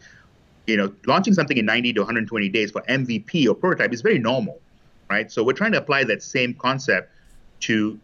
you 0.67 0.77
know, 0.77 0.93
launching 1.07 1.35
something 1.35 1.57
in 1.57 1.67
90 1.67 1.95
to 1.95 2.01
120 2.01 2.49
days 2.49 2.71
for 2.71 2.83
MVP 2.83 3.47
or 3.49 3.55
prototype 3.55 3.93
is 3.93 4.01
very 4.01 4.19
normal, 4.19 4.61
right? 5.11 5.31
So 5.31 5.43
we're 5.43 5.55
trying 5.55 5.73
to 5.73 5.79
apply 5.79 6.05
that 6.05 6.23
same 6.23 6.55
concept 6.55 7.11
to 7.61 7.99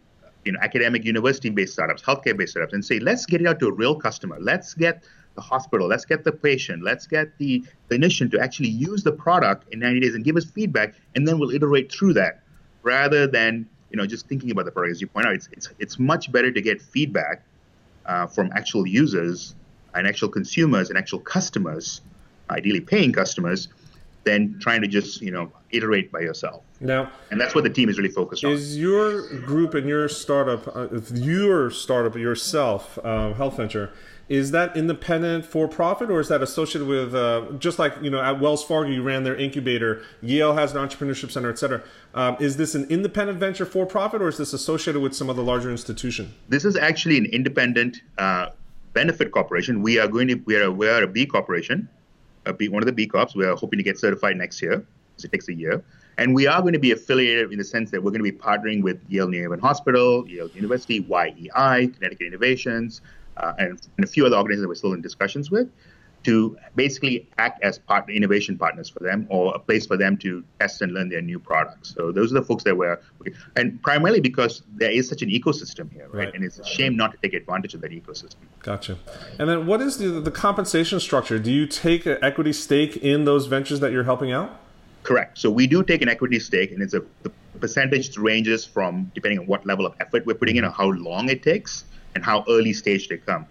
you 0.44 0.52
know 0.52 0.58
academic 0.62 1.04
university-based 1.04 1.72
startups, 1.72 2.02
healthcare-based 2.02 2.52
startups, 2.52 2.72
and 2.72 2.84
say 2.84 2.98
let's 2.98 3.26
get 3.26 3.40
it 3.40 3.46
out 3.46 3.60
to 3.60 3.68
a 3.68 3.72
real 3.72 3.94
customer. 3.94 4.38
Let's 4.40 4.74
get 4.74 5.04
the 5.34 5.40
hospital, 5.42 5.86
let's 5.86 6.04
get 6.04 6.24
the 6.24 6.32
patient, 6.32 6.82
let's 6.82 7.06
get 7.06 7.36
the 7.38 7.62
clinician 7.88 8.30
to 8.32 8.40
actually 8.40 8.70
use 8.70 9.04
the 9.04 9.12
product 9.12 9.72
in 9.72 9.78
90 9.78 10.00
days 10.00 10.14
and 10.14 10.24
give 10.24 10.36
us 10.36 10.44
feedback, 10.44 10.94
and 11.14 11.28
then 11.28 11.38
we'll 11.38 11.50
iterate 11.50 11.92
through 11.92 12.14
that, 12.14 12.42
rather 12.82 13.26
than 13.26 13.68
you 13.90 13.96
know 13.96 14.06
just 14.06 14.26
thinking 14.28 14.50
about 14.50 14.64
the 14.64 14.72
product. 14.72 14.92
As 14.92 15.00
you 15.00 15.06
point 15.06 15.26
out, 15.26 15.34
it's 15.34 15.48
it's 15.52 15.68
it's 15.78 15.98
much 15.98 16.32
better 16.32 16.50
to 16.50 16.60
get 16.60 16.82
feedback 16.82 17.44
uh, 18.06 18.26
from 18.26 18.50
actual 18.56 18.86
users 18.86 19.54
and 19.94 20.06
actual 20.06 20.28
consumers 20.28 20.90
and 20.90 20.98
actual 20.98 21.20
customers 21.20 22.00
ideally 22.50 22.80
paying 22.80 23.12
customers, 23.12 23.68
than 24.28 24.58
trying 24.60 24.82
to 24.82 24.88
just 24.88 25.22
you 25.22 25.30
know 25.30 25.50
iterate 25.70 26.12
by 26.12 26.20
yourself. 26.20 26.62
Now, 26.80 27.10
and 27.30 27.40
that's 27.40 27.54
what 27.54 27.64
the 27.64 27.70
team 27.70 27.88
is 27.88 27.98
really 27.98 28.10
focused 28.10 28.44
on. 28.44 28.52
Is 28.52 28.78
your 28.78 29.28
group 29.38 29.74
and 29.74 29.88
your 29.88 30.08
startup, 30.08 30.76
uh, 30.76 30.88
your 31.14 31.70
startup 31.70 32.14
yourself, 32.16 32.98
uh, 33.02 33.32
Health 33.32 33.56
Venture, 33.56 33.90
is 34.28 34.50
that 34.50 34.76
independent 34.76 35.44
for 35.44 35.66
profit 35.66 36.10
or 36.10 36.20
is 36.20 36.28
that 36.28 36.42
associated 36.42 36.86
with 36.86 37.14
uh, 37.14 37.46
just 37.58 37.78
like 37.78 37.94
you 38.02 38.10
know 38.10 38.20
at 38.20 38.38
Wells 38.40 38.64
Fargo 38.64 38.90
you 38.90 39.02
ran 39.02 39.24
their 39.24 39.36
incubator, 39.36 40.02
Yale 40.20 40.54
has 40.54 40.74
an 40.74 40.78
entrepreneurship 40.86 41.30
center, 41.30 41.50
et 41.50 41.58
cetera. 41.58 41.82
Um, 42.14 42.36
is 42.38 42.56
this 42.56 42.74
an 42.74 42.84
independent 42.90 43.38
venture 43.38 43.66
for 43.66 43.86
profit 43.86 44.20
or 44.20 44.28
is 44.28 44.36
this 44.36 44.52
associated 44.52 45.00
with 45.00 45.14
some 45.14 45.30
other 45.30 45.42
larger 45.42 45.70
institution? 45.70 46.34
This 46.48 46.64
is 46.64 46.76
actually 46.76 47.18
an 47.18 47.26
independent 47.26 48.02
uh, 48.18 48.50
benefit 48.92 49.32
corporation. 49.32 49.82
We 49.82 49.98
are 49.98 50.08
going 50.08 50.28
to 50.28 50.34
we 50.44 50.56
are 50.56 50.70
we 50.70 50.88
are 50.88 51.02
a 51.02 51.08
B 51.08 51.24
corporation 51.26 51.88
be 52.56 52.68
one 52.68 52.82
of 52.82 52.86
the 52.86 52.92
B 52.92 53.06
Corps. 53.06 53.28
We 53.34 53.44
are 53.44 53.56
hoping 53.56 53.78
to 53.78 53.82
get 53.82 53.98
certified 53.98 54.36
next 54.36 54.60
year, 54.62 54.78
because 54.78 55.24
it 55.24 55.32
takes 55.32 55.48
a 55.48 55.54
year. 55.54 55.82
And 56.16 56.34
we 56.34 56.46
are 56.48 56.60
going 56.60 56.72
to 56.72 56.80
be 56.80 56.90
affiliated 56.90 57.52
in 57.52 57.58
the 57.58 57.64
sense 57.64 57.90
that 57.92 58.02
we're 58.02 58.10
going 58.10 58.24
to 58.24 58.30
be 58.30 58.36
partnering 58.36 58.82
with 58.82 59.00
Yale 59.08 59.28
New 59.28 59.40
Haven 59.40 59.60
Hospital, 59.60 60.26
Yale 60.28 60.48
University, 60.48 60.96
YEI, 61.08 61.86
Connecticut 61.86 62.26
Innovations, 62.26 63.02
uh, 63.36 63.52
and, 63.58 63.80
and, 63.96 64.04
a 64.04 64.08
few 64.08 64.26
other 64.26 64.36
organizations 64.36 64.62
that 64.62 64.68
we're 64.68 64.74
still 64.74 64.94
in 64.94 65.00
discussions 65.00 65.48
with 65.48 65.70
to 66.24 66.56
basically 66.74 67.28
act 67.38 67.62
as 67.62 67.78
part 67.78 68.08
innovation 68.10 68.58
partners 68.58 68.88
for 68.88 69.00
them 69.00 69.26
or 69.30 69.54
a 69.54 69.58
place 69.58 69.86
for 69.86 69.96
them 69.96 70.16
to 70.18 70.44
test 70.58 70.82
and 70.82 70.92
learn 70.92 71.08
their 71.08 71.22
new 71.22 71.38
products. 71.38 71.94
So 71.94 72.12
those 72.12 72.32
are 72.32 72.34
the 72.40 72.42
folks 72.42 72.64
that 72.64 72.76
we're 72.76 73.00
and 73.56 73.80
primarily 73.82 74.20
because 74.20 74.62
there 74.74 74.90
is 74.90 75.08
such 75.08 75.22
an 75.22 75.30
ecosystem 75.30 75.92
here, 75.92 76.08
right? 76.08 76.26
right. 76.26 76.34
And 76.34 76.44
it's 76.44 76.58
a 76.58 76.64
shame 76.64 76.96
not 76.96 77.12
to 77.12 77.18
take 77.18 77.34
advantage 77.34 77.74
of 77.74 77.80
that 77.82 77.92
ecosystem. 77.92 78.36
Gotcha. 78.62 78.98
And 79.38 79.48
then 79.48 79.66
what 79.66 79.80
is 79.80 79.98
the, 79.98 80.08
the 80.20 80.30
compensation 80.30 81.00
structure? 81.00 81.38
Do 81.38 81.52
you 81.52 81.66
take 81.66 82.06
an 82.06 82.18
equity 82.22 82.52
stake 82.52 82.96
in 82.96 83.24
those 83.24 83.46
ventures 83.46 83.80
that 83.80 83.92
you're 83.92 84.04
helping 84.04 84.32
out? 84.32 84.60
Correct. 85.04 85.38
So 85.38 85.50
we 85.50 85.66
do 85.66 85.82
take 85.82 86.02
an 86.02 86.08
equity 86.08 86.38
stake, 86.40 86.72
and 86.72 86.82
it's 86.82 86.92
a 86.92 87.02
the 87.22 87.30
percentage 87.60 88.16
ranges 88.18 88.64
from 88.64 89.10
depending 89.14 89.38
on 89.38 89.46
what 89.46 89.64
level 89.64 89.86
of 89.86 89.94
effort 90.00 90.26
we're 90.26 90.34
putting 90.34 90.56
in, 90.56 90.64
or 90.64 90.70
how 90.70 90.90
long 90.90 91.28
it 91.28 91.42
takes, 91.42 91.84
and 92.14 92.24
how 92.24 92.44
early 92.48 92.72
stage 92.72 93.08
they 93.08 93.16
come 93.16 93.46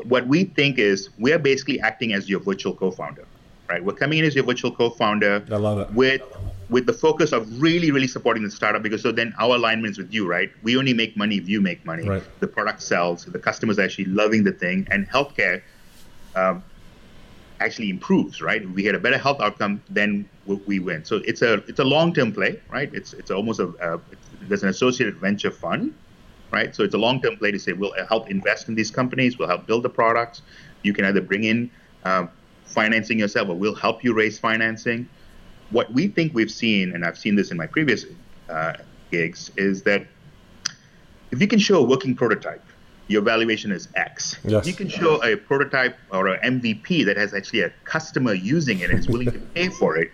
what 0.00 0.26
we 0.26 0.44
think 0.44 0.78
is 0.78 1.10
we 1.18 1.32
are 1.32 1.38
basically 1.38 1.80
acting 1.80 2.12
as 2.12 2.28
your 2.28 2.40
virtual 2.40 2.74
co-founder, 2.74 3.26
right? 3.68 3.84
We're 3.84 3.94
coming 3.94 4.18
in 4.18 4.24
as 4.24 4.34
your 4.34 4.44
virtual 4.44 4.72
co-founder. 4.74 5.44
I 5.50 5.56
love 5.56 5.78
it. 5.78 5.90
With 5.92 6.22
with 6.70 6.86
the 6.86 6.92
focus 6.92 7.32
of 7.32 7.60
really, 7.60 7.90
really 7.90 8.08
supporting 8.08 8.42
the 8.42 8.50
startup 8.50 8.82
because 8.82 9.02
so 9.02 9.12
then 9.12 9.34
our 9.38 9.56
alignment 9.56 9.92
is 9.92 9.98
with 9.98 10.12
you, 10.12 10.26
right? 10.26 10.50
We 10.62 10.76
only 10.78 10.94
make 10.94 11.16
money 11.16 11.36
if 11.36 11.46
you 11.48 11.60
make 11.60 11.84
money. 11.84 12.08
Right. 12.08 12.22
The 12.40 12.48
product 12.48 12.82
sells, 12.82 13.26
the 13.26 13.38
customers 13.38 13.78
are 13.78 13.82
actually 13.82 14.06
loving 14.06 14.42
the 14.44 14.52
thing, 14.52 14.88
and 14.90 15.08
healthcare 15.08 15.62
um, 16.34 16.64
actually 17.60 17.90
improves, 17.90 18.40
right? 18.40 18.62
If 18.62 18.70
we 18.70 18.82
get 18.82 18.94
a 18.94 18.98
better 18.98 19.18
health 19.18 19.40
outcome, 19.40 19.82
then 19.90 20.28
we 20.46 20.78
win. 20.78 21.04
So 21.04 21.20
it's 21.24 21.42
a 21.42 21.54
it's 21.68 21.78
a 21.78 21.84
long 21.84 22.14
term 22.14 22.32
play, 22.32 22.60
right? 22.70 22.90
It's 22.94 23.12
it's 23.12 23.30
almost 23.30 23.60
a, 23.60 23.68
a 23.80 24.00
there's 24.48 24.62
an 24.62 24.70
associated 24.70 25.16
venture 25.16 25.50
fund 25.50 25.94
right? 26.52 26.74
So 26.76 26.84
it's 26.84 26.94
a 26.94 26.98
long-term 26.98 27.38
play 27.38 27.50
to 27.50 27.58
say 27.58 27.72
we'll 27.72 27.94
help 28.06 28.30
invest 28.30 28.68
in 28.68 28.74
these 28.74 28.90
companies, 28.90 29.38
we'll 29.38 29.48
help 29.48 29.66
build 29.66 29.82
the 29.82 29.88
products. 29.88 30.42
You 30.82 30.92
can 30.92 31.04
either 31.04 31.20
bring 31.20 31.44
in 31.44 31.70
um, 32.04 32.30
financing 32.66 33.18
yourself, 33.18 33.48
or 33.48 33.54
we'll 33.54 33.74
help 33.74 34.04
you 34.04 34.14
raise 34.14 34.38
financing. 34.38 35.08
What 35.70 35.92
we 35.92 36.08
think 36.08 36.34
we've 36.34 36.50
seen, 36.50 36.92
and 36.94 37.04
I've 37.04 37.18
seen 37.18 37.34
this 37.34 37.50
in 37.50 37.56
my 37.56 37.66
previous 37.66 38.04
uh, 38.50 38.74
gigs, 39.10 39.50
is 39.56 39.82
that 39.84 40.06
if 41.30 41.40
you 41.40 41.48
can 41.48 41.58
show 41.58 41.78
a 41.78 41.82
working 41.82 42.14
prototype, 42.14 42.62
your 43.08 43.22
valuation 43.22 43.72
is 43.72 43.88
X. 43.94 44.36
Yes. 44.44 44.62
If 44.62 44.66
you 44.66 44.74
can 44.74 44.88
show 44.88 45.22
a 45.22 45.36
prototype 45.36 45.96
or 46.10 46.28
an 46.28 46.60
MVP 46.60 47.04
that 47.06 47.16
has 47.16 47.34
actually 47.34 47.62
a 47.62 47.70
customer 47.84 48.34
using 48.34 48.80
it 48.80 48.90
and 48.90 48.98
is 48.98 49.08
willing 49.08 49.30
to 49.32 49.38
pay 49.38 49.68
for 49.68 49.96
it, 49.96 50.10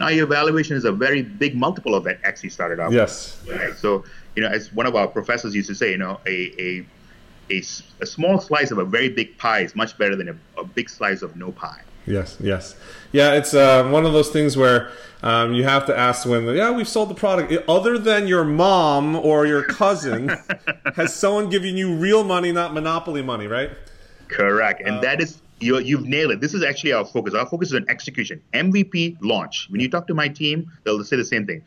now 0.00 0.08
your 0.08 0.26
valuation 0.26 0.76
is 0.76 0.84
a 0.84 0.92
very 0.92 1.22
big 1.22 1.56
multiple 1.56 1.94
of 1.94 2.04
that 2.04 2.18
X 2.24 2.44
you 2.44 2.50
started 2.50 2.80
off. 2.80 2.92
Yes. 2.92 3.42
With, 3.46 3.56
right? 3.56 3.74
So, 3.76 4.04
you 4.36 4.42
know, 4.42 4.48
as 4.48 4.72
one 4.72 4.86
of 4.86 4.94
our 4.94 5.08
professors 5.08 5.54
used 5.54 5.68
to 5.68 5.74
say, 5.74 5.90
you 5.90 5.98
know, 5.98 6.20
a, 6.26 6.52
a, 6.60 6.86
a, 7.50 7.62
a 8.00 8.06
small 8.06 8.38
slice 8.38 8.70
of 8.70 8.78
a 8.78 8.84
very 8.84 9.08
big 9.08 9.36
pie 9.38 9.60
is 9.60 9.74
much 9.74 9.96
better 9.98 10.14
than 10.14 10.28
a, 10.28 10.60
a 10.60 10.64
big 10.64 10.88
slice 10.90 11.22
of 11.22 11.34
no 11.36 11.50
pie. 11.50 11.82
Yes, 12.06 12.36
yes, 12.38 12.76
yeah. 13.10 13.32
It's 13.34 13.52
uh, 13.52 13.88
one 13.88 14.06
of 14.06 14.12
those 14.12 14.28
things 14.28 14.56
where 14.56 14.92
um, 15.24 15.54
you 15.54 15.64
have 15.64 15.86
to 15.86 15.98
ask 15.98 16.24
when, 16.24 16.44
yeah, 16.54 16.70
we've 16.70 16.86
sold 16.86 17.10
the 17.10 17.14
product. 17.14 17.52
Other 17.68 17.98
than 17.98 18.28
your 18.28 18.44
mom 18.44 19.16
or 19.16 19.44
your 19.44 19.64
cousin, 19.64 20.28
has 20.94 21.12
someone 21.16 21.48
given 21.48 21.76
you 21.76 21.96
real 21.96 22.22
money, 22.22 22.52
not 22.52 22.74
monopoly 22.74 23.22
money, 23.22 23.48
right? 23.48 23.70
Correct, 24.28 24.82
and 24.82 24.98
uh, 24.98 25.00
that 25.00 25.20
is 25.20 25.40
you 25.58 25.78
you've 25.78 26.06
nailed 26.06 26.30
it. 26.30 26.40
This 26.40 26.54
is 26.54 26.62
actually 26.62 26.92
our 26.92 27.04
focus. 27.04 27.34
Our 27.34 27.46
focus 27.46 27.70
is 27.70 27.74
on 27.74 27.86
execution. 27.88 28.40
MVP 28.52 29.16
launch. 29.20 29.66
When 29.70 29.80
you 29.80 29.88
talk 29.88 30.06
to 30.06 30.14
my 30.14 30.28
team, 30.28 30.70
they'll 30.84 31.02
say 31.02 31.16
the 31.16 31.24
same 31.24 31.46
thing. 31.46 31.62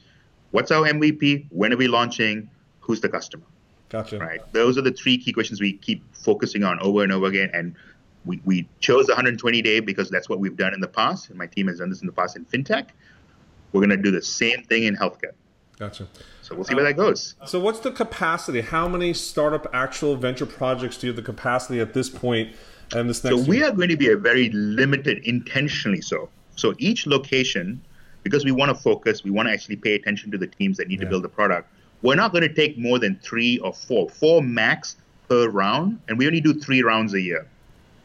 What's 0.51 0.71
our 0.71 0.88
MVP? 0.88 1.47
When 1.49 1.73
are 1.73 1.77
we 1.77 1.88
launching? 1.88 2.49
Who's 2.89 3.01
the 3.01 3.10
customer? 3.10 3.43
Gotcha. 3.89 4.17
Right. 4.17 4.41
Those 4.51 4.75
are 4.75 4.81
the 4.81 4.91
three 4.91 5.15
key 5.19 5.31
questions 5.31 5.62
we 5.62 5.74
keep 5.74 6.03
focusing 6.15 6.63
on 6.63 6.79
over 6.79 7.03
and 7.03 7.12
over 7.12 7.27
again, 7.27 7.51
and 7.53 7.75
we, 8.25 8.41
we 8.46 8.67
chose 8.79 9.05
the 9.05 9.12
120 9.12 9.62
day 9.62 9.79
because 9.79 10.10
that's 10.10 10.27
what 10.27 10.39
we've 10.39 10.58
done 10.58 10.74
in 10.74 10.79
the 10.79 10.88
past, 10.88 11.29
and 11.29 11.38
my 11.38 11.46
team 11.46 11.67
has 11.67 11.77
done 11.77 11.91
this 11.91 12.01
in 12.01 12.08
the 12.08 12.12
past 12.13 12.36
in 12.36 12.46
fintech. 12.46 12.88
We're 13.74 13.81
going 13.81 13.91
to 13.91 13.98
do 13.98 14.10
the 14.10 14.24
same 14.24 14.63
thing 14.63 14.86
in 14.86 14.96
healthcare. 14.96 15.34
Gotcha. 15.77 16.08
So 16.41 16.55
we'll 16.55 16.63
see 16.63 16.74
where 16.74 16.84
that 16.84 16.98
goes. 16.98 17.36
Uh, 17.39 17.46
so 17.46 17.60
what's 17.60 17.79
the 17.79 17.91
capacity? 17.91 18.62
How 18.62 18.88
many 18.88 19.13
startup 19.13 19.67
actual 19.72 20.15
venture 20.15 20.48
projects 20.48 20.98
do 20.98 21.05
you 21.05 21.13
have 21.13 21.15
the 21.15 21.22
capacity 21.22 21.79
at 21.79 21.93
this 21.93 22.10
point 22.10 22.55
and 22.93 23.08
this 23.08 23.24
next 23.24 23.36
So 23.36 23.48
we 23.48 23.58
year? 23.58 23.69
are 23.69 23.72
going 23.72 23.89
to 23.89 23.98
be 23.98 24.10
a 24.10 24.17
very 24.17 24.50
limited, 24.50 25.19
intentionally 25.25 26.01
so. 26.01 26.27
So 26.55 26.74
each 26.79 27.05
location, 27.05 27.84
because 28.24 28.43
we 28.43 28.51
want 28.51 28.69
to 28.69 28.75
focus, 28.75 29.24
we 29.24 29.29
want 29.29 29.48
to 29.48 29.53
actually 29.53 29.75
pay 29.75 29.93
attention 29.93 30.31
to 30.31 30.39
the 30.39 30.48
teams 30.48 30.77
that 30.77 30.88
need 30.88 31.01
yeah. 31.01 31.05
to 31.05 31.12
build 31.12 31.24
the 31.24 31.29
product. 31.29 31.72
We're 32.01 32.15
not 32.15 32.32
going 32.32 32.48
to 32.48 32.53
take 32.53 32.77
more 32.77 32.98
than 32.98 33.20
three 33.22 33.60
or 33.60 33.74
four, 33.74 34.10
four 34.10 34.41
max 34.41 34.96
per 35.27 35.50
round, 35.50 36.00
and 36.08 36.18
we 36.18 36.27
only 36.27 36.41
do 36.41 36.53
three 36.53 36.82
rounds 36.82 37.13
a 37.13 37.22
year. 37.22 37.46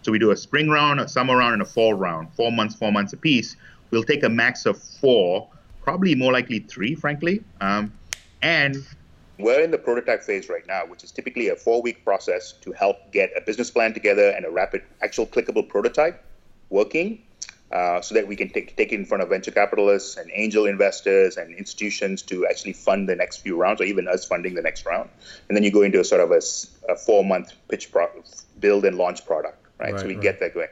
So 0.03 0.13
we 0.13 0.19
do 0.19 0.33
a 0.33 0.37
spring 0.37 0.69
round, 0.69 1.01
a 1.01 1.09
summer 1.09 1.37
round, 1.37 1.55
and 1.55 1.63
a 1.63 1.65
fall 1.65 1.95
round, 1.95 2.29
four 2.35 2.53
months, 2.53 2.75
four 2.75 2.93
months 2.93 3.13
apiece. 3.13 3.57
We'll 3.91 4.03
take 4.03 4.23
a 4.23 4.29
max 4.29 4.67
of 4.67 4.83
four, 4.83 5.49
probably 5.83 6.15
more 6.15 6.33
likely 6.33 6.59
three, 6.59 6.95
frankly. 6.95 7.43
Um, 7.61 7.93
and 8.43 8.85
we're 9.39 9.63
in 9.63 9.71
the 9.71 9.79
prototype 9.79 10.23
phase 10.23 10.49
right 10.49 10.67
now, 10.67 10.85
which 10.87 11.05
is 11.05 11.11
typically 11.11 11.49
a 11.49 11.57
four 11.57 11.81
week 11.81 12.05
process 12.05 12.53
to 12.61 12.73
help 12.73 13.13
get 13.13 13.31
a 13.37 13.41
business 13.41 13.71
plan 13.71 13.95
together 13.95 14.31
and 14.31 14.45
a 14.45 14.51
rapid, 14.51 14.83
actual 15.03 15.27
clickable 15.27 15.67
prototype 15.67 16.23
working. 16.69 17.23
Uh, 17.75 18.01
so 18.01 18.15
that 18.15 18.29
we 18.29 18.37
can 18.37 18.49
take, 18.49 18.77
take 18.77 18.93
it 18.93 18.95
in 18.95 19.05
front 19.05 19.21
of 19.21 19.29
venture 19.29 19.51
capitalists 19.51 20.17
and 20.17 20.31
angel 20.33 20.65
investors 20.65 21.37
and 21.37 21.53
institutions 21.57 22.23
to 22.23 22.47
actually 22.47 22.73
fund 22.73 23.09
the 23.09 23.17
next 23.17 23.39
few 23.39 23.57
rounds, 23.57 23.81
or 23.81 23.85
even 23.85 24.07
us 24.07 24.25
funding 24.25 24.55
the 24.55 24.63
next 24.63 24.87
round. 24.87 25.11
And 25.49 25.57
then 25.57 25.65
you 25.65 25.73
go 25.73 25.83
into 25.83 25.99
a 25.99 26.05
sort 26.05 26.21
of 26.21 26.31
a, 26.31 26.41
a 26.93 26.97
four 26.97 27.25
month 27.25 27.53
pitch 27.69 27.91
pro- 27.91 28.23
build 28.61 28.85
and 28.85 28.97
launch 28.97 29.27
product 29.27 29.59
right? 29.79 29.93
right 29.93 30.01
so 30.01 30.07
we 30.07 30.15
right. 30.15 30.23
get 30.23 30.41
that 30.41 30.55
going. 30.55 30.69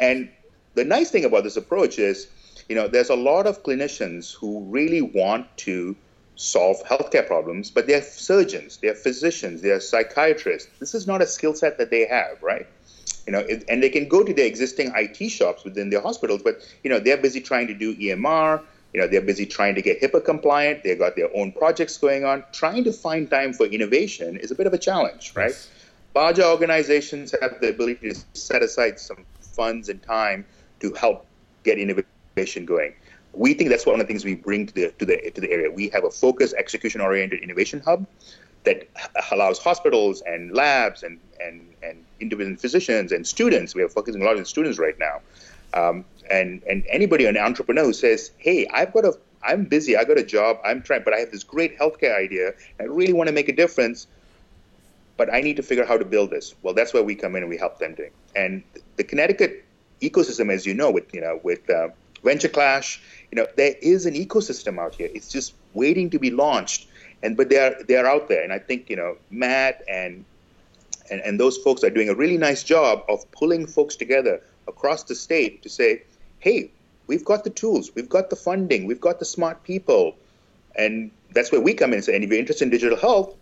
And 0.00 0.30
the 0.74 0.84
nice 0.84 1.10
thing 1.10 1.24
about 1.24 1.44
this 1.44 1.56
approach 1.56 1.98
is, 1.98 2.28
you 2.68 2.74
know, 2.74 2.88
there's 2.88 3.10
a 3.10 3.16
lot 3.16 3.46
of 3.46 3.62
clinicians 3.62 4.34
who 4.34 4.60
really 4.64 5.02
want 5.02 5.54
to 5.58 5.96
solve 6.36 6.82
healthcare 6.84 7.26
problems, 7.26 7.70
but 7.70 7.86
they're 7.86 8.02
surgeons, 8.02 8.78
they're 8.78 8.94
physicians, 8.94 9.62
they're 9.62 9.80
psychiatrists. 9.80 10.70
This 10.80 10.94
is 10.94 11.06
not 11.06 11.22
a 11.22 11.26
skill 11.26 11.54
set 11.54 11.78
that 11.78 11.90
they 11.90 12.06
have, 12.06 12.42
right? 12.42 12.66
You 13.26 13.32
know, 13.32 13.46
and 13.68 13.82
they 13.82 13.88
can 13.88 14.08
go 14.08 14.24
to 14.24 14.34
their 14.34 14.46
existing 14.46 14.92
IT 14.96 15.28
shops 15.28 15.64
within 15.64 15.90
their 15.90 16.00
hospitals, 16.00 16.42
but 16.42 16.60
you 16.82 16.90
know, 16.90 16.98
they're 16.98 17.16
busy 17.16 17.40
trying 17.40 17.68
to 17.68 17.74
do 17.74 17.94
EMR. 17.96 18.62
You 18.92 19.00
know, 19.00 19.06
they're 19.06 19.22
busy 19.22 19.46
trying 19.46 19.74
to 19.76 19.82
get 19.82 20.02
HIPAA 20.02 20.24
compliant. 20.24 20.82
They've 20.82 20.98
got 20.98 21.16
their 21.16 21.34
own 21.34 21.52
projects 21.52 21.96
going 21.96 22.24
on. 22.24 22.44
Trying 22.52 22.84
to 22.84 22.92
find 22.92 23.30
time 23.30 23.52
for 23.54 23.66
innovation 23.66 24.36
is 24.36 24.50
a 24.50 24.54
bit 24.54 24.66
of 24.66 24.74
a 24.74 24.78
challenge, 24.78 25.32
right? 25.34 25.50
Yes 25.50 25.68
larger 26.14 26.44
organizations 26.44 27.34
have 27.40 27.60
the 27.60 27.70
ability 27.70 28.12
to 28.12 28.20
set 28.34 28.62
aside 28.62 28.98
some 28.98 29.24
funds 29.40 29.88
and 29.88 30.02
time 30.02 30.44
to 30.80 30.92
help 30.94 31.26
get 31.64 31.78
innovation 31.78 32.64
going. 32.64 32.94
We 33.32 33.54
think 33.54 33.70
that's 33.70 33.86
one 33.86 33.94
of 33.94 34.00
the 34.00 34.06
things 34.06 34.24
we 34.24 34.34
bring 34.34 34.66
to 34.66 34.74
the 34.74 34.90
to 34.98 35.06
the 35.06 35.30
to 35.30 35.40
the 35.40 35.50
area. 35.50 35.70
We 35.70 35.88
have 35.90 36.04
a 36.04 36.10
focused, 36.10 36.54
execution-oriented 36.54 37.40
innovation 37.40 37.80
hub 37.80 38.06
that 38.64 38.88
allows 39.30 39.58
hospitals 39.58 40.22
and 40.26 40.54
labs 40.54 41.02
and 41.02 41.18
and 41.42 41.66
and 41.82 42.04
individual 42.22 42.56
physicians 42.56 43.12
and 43.12 43.26
students. 43.26 43.74
We 43.74 43.82
are 43.82 43.88
focusing 43.88 44.22
a 44.22 44.24
lot 44.24 44.36
on 44.36 44.44
students 44.44 44.78
right 44.78 44.98
now, 44.98 45.20
um, 45.74 46.04
and 46.30 46.62
and 46.70 46.84
anybody, 46.88 47.26
an 47.26 47.36
entrepreneur 47.36 47.84
who 47.84 47.92
says, 47.92 48.30
"Hey, 48.38 48.66
I've 48.72 48.92
got 48.92 49.04
a 49.04 49.18
I'm 49.44 49.64
busy. 49.64 49.96
I 49.96 50.04
got 50.04 50.18
a 50.18 50.24
job. 50.24 50.58
I'm 50.64 50.82
trying, 50.82 51.02
but 51.04 51.12
I 51.12 51.18
have 51.18 51.32
this 51.32 51.44
great 51.44 51.78
healthcare 51.78 52.16
idea. 52.16 52.52
I 52.80 52.84
really 52.84 53.12
want 53.12 53.28
to 53.28 53.34
make 53.34 53.48
a 53.48 53.52
difference 53.52 54.06
but 55.16 55.32
I 55.32 55.40
need 55.40 55.56
to 55.56 55.62
figure 55.62 55.84
out 55.84 55.88
how 55.88 55.98
to 55.98 56.04
build 56.04 56.30
this. 56.30 56.54
Well, 56.62 56.74
that's 56.74 56.92
where 56.92 57.02
we 57.02 57.14
come 57.14 57.36
in 57.36 57.42
and 57.42 57.50
we 57.50 57.56
help 57.56 57.78
them 57.78 57.94
doing. 57.94 58.10
And 58.34 58.62
the 58.96 59.04
Connecticut 59.04 59.64
ecosystem, 60.00 60.52
as 60.52 60.66
you 60.66 60.74
know, 60.74 60.90
with 60.90 61.14
you 61.14 61.20
know 61.20 61.40
with 61.42 61.68
uh, 61.70 61.88
Venture 62.24 62.48
Clash, 62.48 63.00
you 63.30 63.36
know 63.36 63.46
there 63.56 63.74
is 63.80 64.06
an 64.06 64.14
ecosystem 64.14 64.78
out 64.78 64.94
here. 64.94 65.08
It's 65.14 65.28
just 65.28 65.54
waiting 65.74 66.10
to 66.10 66.18
be 66.18 66.30
launched, 66.30 66.88
and 67.22 67.36
but 67.36 67.50
they're 67.50 67.76
they're 67.86 68.06
out 68.06 68.28
there. 68.28 68.42
And 68.42 68.52
I 68.52 68.58
think 68.58 68.90
you 68.90 68.96
know 68.96 69.16
Matt 69.30 69.82
and 69.88 70.24
and, 71.12 71.20
and 71.22 71.38
those 71.38 71.58
folks 71.58 71.84
are 71.84 71.90
doing 71.90 72.08
a 72.08 72.14
really 72.14 72.38
nice 72.38 72.62
job 72.64 73.04
of 73.08 73.30
pulling 73.32 73.66
folks 73.66 73.94
together 73.94 74.42
across 74.66 75.02
the 75.04 75.14
state 75.14 75.62
to 75.62 75.68
say, 75.68 76.02
hey, 76.38 76.70
we've 77.06 77.24
got 77.24 77.44
the 77.44 77.50
tools, 77.50 77.90
we've 77.94 78.08
got 78.08 78.30
the 78.30 78.36
funding, 78.36 78.86
we've 78.86 79.00
got 79.00 79.18
the 79.18 79.24
smart 79.24 79.62
people, 79.62 80.16
and 80.76 81.10
that's 81.34 81.52
where 81.52 81.60
we 81.60 81.74
come 81.74 81.90
in 81.90 81.96
and 81.96 82.04
say, 82.04 82.14
and 82.14 82.24
if 82.24 82.30
you're 82.30 82.38
interested 82.38 82.64
in 82.64 82.70
digital 82.70 82.98
health, 82.98 83.34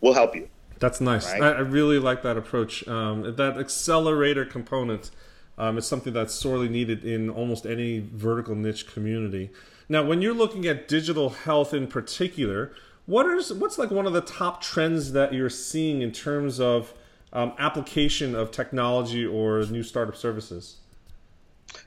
we'll 0.00 0.14
help 0.14 0.36
you. 0.36 0.48
That's 0.78 1.00
nice. 1.00 1.30
Right? 1.32 1.42
I, 1.42 1.52
I, 1.52 1.60
really 1.60 1.98
like 1.98 2.22
that 2.22 2.36
approach. 2.36 2.86
Um, 2.86 3.34
that 3.36 3.58
accelerator 3.58 4.44
component 4.44 5.10
um, 5.58 5.78
is 5.78 5.86
something 5.86 6.12
that's 6.12 6.34
sorely 6.34 6.68
needed 6.68 7.04
in 7.04 7.30
almost 7.30 7.66
any 7.66 7.98
vertical 7.98 8.54
niche 8.54 8.86
community. 8.86 9.50
Now, 9.88 10.04
when 10.04 10.20
you're 10.20 10.34
looking 10.34 10.66
at 10.66 10.86
digital 10.86 11.30
health 11.30 11.72
in 11.72 11.86
particular, 11.86 12.72
what 13.06 13.26
is 13.26 13.52
what's 13.52 13.78
like 13.78 13.90
one 13.90 14.06
of 14.06 14.12
the 14.12 14.20
top 14.20 14.60
trends 14.60 15.12
that 15.12 15.32
you're 15.32 15.48
seeing 15.48 16.02
in 16.02 16.12
terms 16.12 16.60
of 16.60 16.92
um, 17.32 17.52
application 17.58 18.34
of 18.34 18.50
technology 18.50 19.26
or 19.26 19.64
new 19.66 19.82
startup 19.82 20.16
services? 20.16 20.76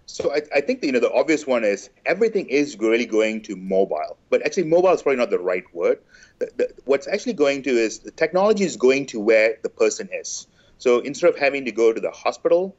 So 0.05 0.33
I, 0.33 0.41
I, 0.53 0.61
think 0.61 0.83
you 0.83 0.91
know 0.91 0.99
the 0.99 1.11
obvious 1.11 1.47
one 1.47 1.63
is 1.63 1.89
everything 2.05 2.47
is 2.49 2.77
really 2.77 3.05
going 3.05 3.41
to 3.43 3.55
mobile, 3.55 4.17
but 4.29 4.45
actually 4.45 4.63
mobile 4.63 4.89
is 4.89 5.01
probably 5.01 5.17
not 5.17 5.29
the 5.29 5.39
right 5.39 5.63
word. 5.73 5.99
The, 6.39 6.49
the, 6.57 6.73
what's 6.85 7.07
actually 7.07 7.33
going 7.33 7.63
to 7.63 7.69
is 7.69 7.99
the 7.99 8.11
technology 8.11 8.65
is 8.65 8.75
going 8.75 9.05
to 9.07 9.19
where 9.19 9.57
the 9.61 9.69
person 9.69 10.09
is. 10.11 10.47
So 10.77 10.99
instead 10.99 11.29
of 11.29 11.37
having 11.37 11.65
to 11.65 11.71
go 11.71 11.93
to 11.93 11.99
the 11.99 12.11
hospital 12.11 12.75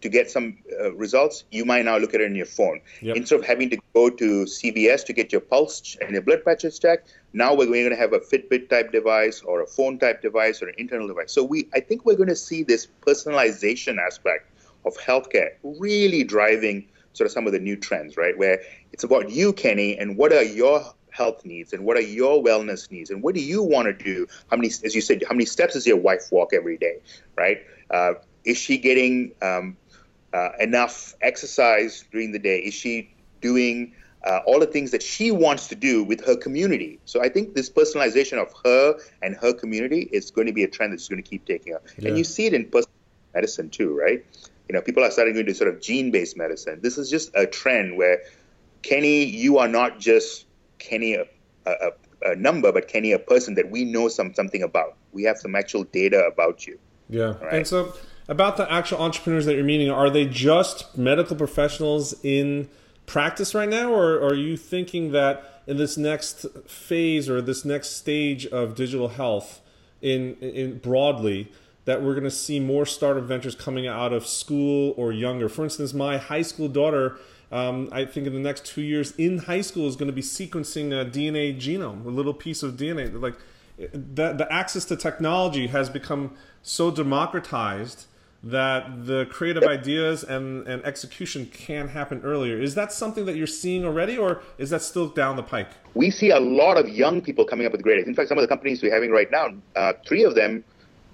to 0.00 0.08
get 0.08 0.30
some 0.30 0.58
uh, 0.80 0.92
results, 0.94 1.44
you 1.50 1.64
might 1.64 1.84
now 1.84 1.98
look 1.98 2.14
at 2.14 2.20
it 2.20 2.24
in 2.24 2.34
your 2.34 2.46
phone. 2.46 2.80
Yep. 3.00 3.16
Instead 3.16 3.40
of 3.40 3.46
having 3.46 3.70
to 3.70 3.78
go 3.94 4.10
to 4.10 4.44
CVS 4.44 5.04
to 5.06 5.12
get 5.12 5.32
your 5.32 5.40
pulse 5.40 5.96
and 6.00 6.10
your 6.10 6.22
blood 6.22 6.42
pressure 6.42 6.70
checked, 6.70 7.14
now 7.32 7.54
we're 7.54 7.66
going 7.66 7.90
to 7.90 7.96
have 7.96 8.12
a 8.12 8.20
Fitbit 8.20 8.68
type 8.68 8.92
device 8.92 9.42
or 9.42 9.62
a 9.62 9.66
phone 9.66 9.98
type 9.98 10.22
device 10.22 10.62
or 10.62 10.68
an 10.68 10.74
internal 10.78 11.08
device. 11.08 11.32
So 11.32 11.44
we, 11.44 11.68
I 11.74 11.80
think 11.80 12.04
we're 12.04 12.16
going 12.16 12.28
to 12.28 12.36
see 12.36 12.62
this 12.62 12.88
personalization 13.06 13.98
aspect 13.98 14.50
of 14.84 14.96
healthcare 14.96 15.50
really 15.62 16.24
driving 16.24 16.88
sort 17.12 17.26
of 17.26 17.32
some 17.32 17.46
of 17.46 17.52
the 17.52 17.58
new 17.58 17.76
trends, 17.76 18.16
right? 18.16 18.36
Where 18.36 18.60
it's 18.92 19.04
about 19.04 19.30
you, 19.30 19.52
Kenny, 19.52 19.98
and 19.98 20.16
what 20.16 20.32
are 20.32 20.42
your 20.42 20.84
health 21.10 21.44
needs 21.46 21.72
and 21.72 21.84
what 21.84 21.96
are 21.96 22.02
your 22.02 22.42
wellness 22.42 22.90
needs 22.90 23.10
and 23.10 23.22
what 23.22 23.34
do 23.34 23.40
you 23.40 23.62
want 23.62 23.86
to 23.86 24.04
do? 24.04 24.26
How 24.50 24.56
many, 24.56 24.68
as 24.68 24.94
you 24.94 25.00
said, 25.00 25.24
how 25.26 25.34
many 25.34 25.46
steps 25.46 25.72
does 25.72 25.86
your 25.86 25.96
wife 25.96 26.30
walk 26.30 26.52
every 26.52 26.76
day, 26.76 27.00
right? 27.34 27.62
Uh, 27.90 28.14
is 28.46 28.56
she 28.56 28.78
getting 28.78 29.32
um, 29.42 29.76
uh, 30.32 30.50
enough 30.58 31.14
exercise 31.20 32.04
during 32.10 32.32
the 32.32 32.38
day? 32.38 32.58
Is 32.60 32.72
she 32.72 33.10
doing 33.42 33.92
uh, 34.24 34.40
all 34.46 34.60
the 34.60 34.66
things 34.66 34.92
that 34.92 35.02
she 35.02 35.30
wants 35.30 35.68
to 35.68 35.74
do 35.74 36.02
with 36.04 36.24
her 36.24 36.36
community? 36.36 36.98
So 37.04 37.22
I 37.22 37.28
think 37.28 37.54
this 37.54 37.68
personalization 37.68 38.40
of 38.40 38.54
her 38.64 38.98
and 39.20 39.36
her 39.36 39.52
community 39.52 40.08
is 40.12 40.30
going 40.30 40.46
to 40.46 40.52
be 40.52 40.64
a 40.64 40.68
trend 40.68 40.92
that's 40.92 41.08
going 41.08 41.22
to 41.22 41.28
keep 41.28 41.44
taking 41.44 41.74
up. 41.74 41.84
Yeah. 41.98 42.08
And 42.08 42.18
you 42.18 42.24
see 42.24 42.46
it 42.46 42.54
in 42.54 42.66
personal 42.66 42.94
medicine 43.34 43.68
too, 43.68 43.96
right? 43.98 44.24
You 44.68 44.74
know, 44.74 44.80
people 44.80 45.04
are 45.04 45.10
starting 45.10 45.34
to 45.34 45.42
do 45.42 45.52
sort 45.52 45.72
of 45.72 45.80
gene-based 45.80 46.36
medicine. 46.36 46.80
This 46.82 46.98
is 46.98 47.10
just 47.10 47.30
a 47.34 47.46
trend 47.46 47.96
where 47.96 48.22
Kenny, 48.82 49.24
you 49.24 49.58
are 49.58 49.68
not 49.68 49.98
just 49.98 50.46
Kenny 50.78 51.14
a, 51.14 51.26
a, 51.66 51.90
a 52.22 52.36
number, 52.36 52.72
but 52.72 52.88
Kenny 52.88 53.12
a 53.12 53.18
person 53.18 53.54
that 53.54 53.70
we 53.70 53.84
know 53.84 54.08
some 54.08 54.34
something 54.34 54.62
about. 54.62 54.96
We 55.12 55.24
have 55.24 55.38
some 55.38 55.54
actual 55.54 55.84
data 55.84 56.24
about 56.32 56.66
you. 56.66 56.78
Yeah, 57.08 57.34
right? 57.40 57.54
and 57.54 57.66
so 57.66 57.94
about 58.28 58.56
the 58.56 58.70
actual 58.72 58.98
entrepreneurs 58.98 59.46
that 59.46 59.54
you're 59.54 59.64
meeting, 59.64 59.90
are 59.90 60.10
they 60.10 60.26
just 60.26 60.96
medical 60.96 61.36
professionals 61.36 62.14
in 62.24 62.68
practice 63.06 63.54
right 63.54 63.68
now, 63.68 63.92
or, 63.92 64.20
are 64.20 64.34
you 64.34 64.56
thinking 64.56 65.12
that 65.12 65.62
in 65.66 65.76
this 65.76 65.96
next 65.96 66.44
phase 66.66 67.28
or 67.28 67.40
this 67.40 67.64
next 67.64 67.96
stage 67.96 68.46
of 68.46 68.74
digital 68.74 69.08
health? 69.08 69.60
in 70.02 70.34
in 70.36 70.78
broadly 70.78 71.50
that 71.84 72.02
we're 72.02 72.12
going 72.12 72.24
to 72.24 72.30
see 72.30 72.58
more 72.58 72.84
startup 72.84 73.24
ventures 73.24 73.54
coming 73.54 73.86
out 73.86 74.12
of 74.12 74.26
school 74.26 74.92
or 74.96 75.12
younger. 75.12 75.48
For 75.48 75.62
instance, 75.62 75.94
my 75.94 76.18
high 76.18 76.42
school 76.42 76.66
daughter, 76.66 77.16
um, 77.52 77.88
I 77.92 78.04
think 78.04 78.26
in 78.26 78.32
the 78.32 78.40
next 78.40 78.66
two 78.66 78.82
years 78.82 79.12
in 79.12 79.38
high 79.38 79.60
school 79.60 79.86
is 79.86 79.94
going 79.94 80.08
to 80.08 80.12
be 80.12 80.22
sequencing 80.22 80.88
a 80.88 81.08
DNA 81.08 81.56
genome, 81.56 82.04
a 82.04 82.08
little 82.08 82.34
piece 82.34 82.64
of 82.64 82.74
DNA. 82.74 83.20
Like 83.20 83.36
the, 83.78 84.32
the 84.32 84.48
access 84.50 84.84
to 84.86 84.96
technology 84.96 85.68
has 85.68 85.88
become 85.88 86.34
so 86.62 86.90
democratized 86.90 88.06
that 88.42 89.06
the 89.06 89.26
creative 89.26 89.64
ideas 89.64 90.22
and, 90.22 90.66
and 90.68 90.84
execution 90.84 91.46
can 91.46 91.88
happen 91.88 92.20
earlier. 92.22 92.58
Is 92.60 92.74
that 92.74 92.92
something 92.92 93.24
that 93.26 93.36
you're 93.36 93.46
seeing 93.46 93.84
already, 93.84 94.16
or 94.16 94.42
is 94.58 94.70
that 94.70 94.82
still 94.82 95.08
down 95.08 95.36
the 95.36 95.42
pike? 95.42 95.70
We 95.94 96.10
see 96.10 96.30
a 96.30 96.40
lot 96.40 96.76
of 96.76 96.88
young 96.88 97.20
people 97.20 97.44
coming 97.44 97.66
up 97.66 97.72
with 97.72 97.82
great 97.82 97.94
ideas. 97.94 98.08
In 98.08 98.14
fact, 98.14 98.28
some 98.28 98.38
of 98.38 98.42
the 98.42 98.48
companies 98.48 98.82
we're 98.82 98.94
having 98.94 99.10
right 99.10 99.30
now, 99.30 99.54
uh, 99.74 99.94
three 100.06 100.24
of 100.24 100.34
them 100.34 100.64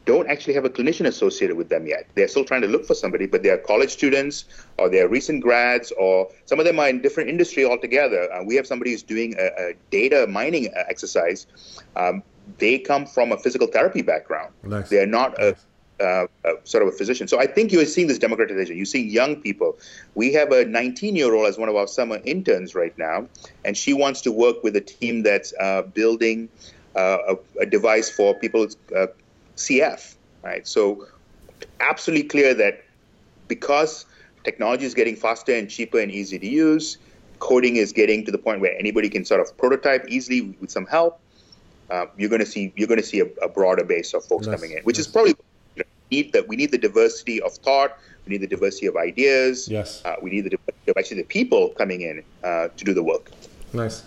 don't 0.05 0.29
actually 0.29 0.55
have 0.55 0.64
a 0.64 0.69
clinician 0.69 1.07
associated 1.07 1.57
with 1.57 1.69
them 1.69 1.87
yet. 1.87 2.07
They're 2.14 2.29
still 2.29 2.45
trying 2.45 2.62
to 2.62 2.67
look 2.67 2.85
for 2.85 2.95
somebody, 2.95 3.26
but 3.26 3.43
they're 3.43 3.59
college 3.59 3.91
students 3.91 4.47
or 4.79 4.88
they're 4.88 5.09
recent 5.09 5.43
grads, 5.43 5.93
or 5.93 6.29
some 6.47 6.59
of 6.59 6.64
them 6.64 6.81
are 6.81 6.88
in 6.88 7.00
different 7.00 7.31
industry 7.31 7.64
altogether. 7.64 8.33
Uh, 8.33 8.43
we 8.43 8.57
have 8.57 8.67
somebody 8.67 8.91
who's 8.91 9.05
doing 9.05 9.35
a, 9.38 9.47
a 9.71 9.75
data 9.91 10.26
mining 10.26 10.69
uh, 10.76 10.83
exercise. 10.88 11.47
Um, 11.95 12.23
they 12.59 12.79
come 12.79 13.07
from 13.07 13.31
a 13.31 13.38
physical 13.38 13.69
therapy 13.69 14.02
background. 14.02 14.52
Nice. 14.64 14.88
They're 14.88 15.07
not 15.07 15.41
a 15.41 15.55
uh, 16.02 16.26
uh, 16.44 16.54
sort 16.64 16.82
of 16.82 16.88
a 16.88 16.97
physician. 16.97 17.28
So 17.28 17.38
I 17.38 17.47
think 17.47 17.71
you're 17.71 17.85
seeing 17.85 18.09
this 18.09 18.18
democratization. 18.18 18.76
You're 18.76 18.87
seeing 18.87 19.09
young 19.09 19.37
people. 19.37 19.78
We 20.16 20.32
have 20.32 20.50
a 20.50 20.64
19 20.64 21.14
year 21.14 21.32
old 21.32 21.47
as 21.47 21.59
one 21.59 21.68
of 21.68 21.76
our 21.76 21.87
summer 21.87 22.21
interns 22.25 22.75
right 22.75 22.97
now, 22.99 23.28
and 23.64 23.76
she 23.76 23.94
wants 23.94 24.21
to 24.23 24.32
work 24.32 24.64
with 24.64 24.75
a 24.75 24.80
team 24.80 25.23
that's 25.23 25.54
uh, 25.61 25.82
building 25.82 26.49
uh, 26.97 27.18
a, 27.35 27.62
a, 27.62 27.66
device 27.66 28.11
for 28.11 28.35
people's 28.35 28.76
uh, 28.94 29.06
CF. 29.56 30.16
Right. 30.42 30.66
So 30.66 31.06
absolutely 31.78 32.28
clear 32.28 32.52
that 32.54 32.85
because 33.47 34.04
technology 34.42 34.87
is 34.87 34.94
getting 34.94 35.14
faster 35.14 35.54
and 35.54 35.71
cheaper 35.71 36.00
and 36.00 36.11
easy 36.11 36.38
to 36.38 36.49
use, 36.49 36.99
coding 37.38 37.76
is 37.76 37.92
getting 37.92 38.25
to 38.25 38.32
the 38.32 38.38
point 38.38 38.61
where 38.61 38.76
anybody 38.76 39.09
can 39.09 39.25
sort 39.25 39.40
of 39.40 39.56
prototype 39.56 40.04
easily 40.09 40.56
with 40.61 40.71
some 40.71 40.87
help. 40.87 41.21
Uh, 41.90 42.06
you're 42.16 42.28
going 42.28 42.40
to 42.40 42.47
see 42.47 42.73
you're 42.76 42.88
going 42.88 43.00
to 43.00 43.06
see 43.06 43.21
a, 43.21 43.26
a, 43.42 43.49
broader 43.49 43.85
base 43.85 44.14
of 44.14 44.25
folks 44.25 44.47
coming 44.47 44.73
in, 44.73 44.82
which 44.85 44.99
is 44.99 45.06
probably 45.06 45.35
need 46.12 46.33
that 46.33 46.47
we 46.47 46.57
need 46.57 46.71
the 46.71 46.78
diversity 46.78 47.40
of 47.42 47.52
thought. 47.66 47.99
We 48.26 48.33
need 48.33 48.42
the 48.42 48.52
diversity 48.57 48.87
of 48.87 48.97
ideas. 48.97 49.69
Yes. 49.69 50.04
Uh, 50.04 50.14
we 50.23 50.31
need 50.31 50.42
the 50.42 50.50
diversity 50.50 50.90
of 50.92 50.97
actually 50.97 51.23
the 51.23 51.28
people 51.28 51.71
coming 51.71 52.02
in 52.02 52.23
uh, 52.45 52.69
to 52.76 52.85
do 52.85 52.95
the 52.95 53.02
work. 53.02 53.31
Nice. 53.73 54.04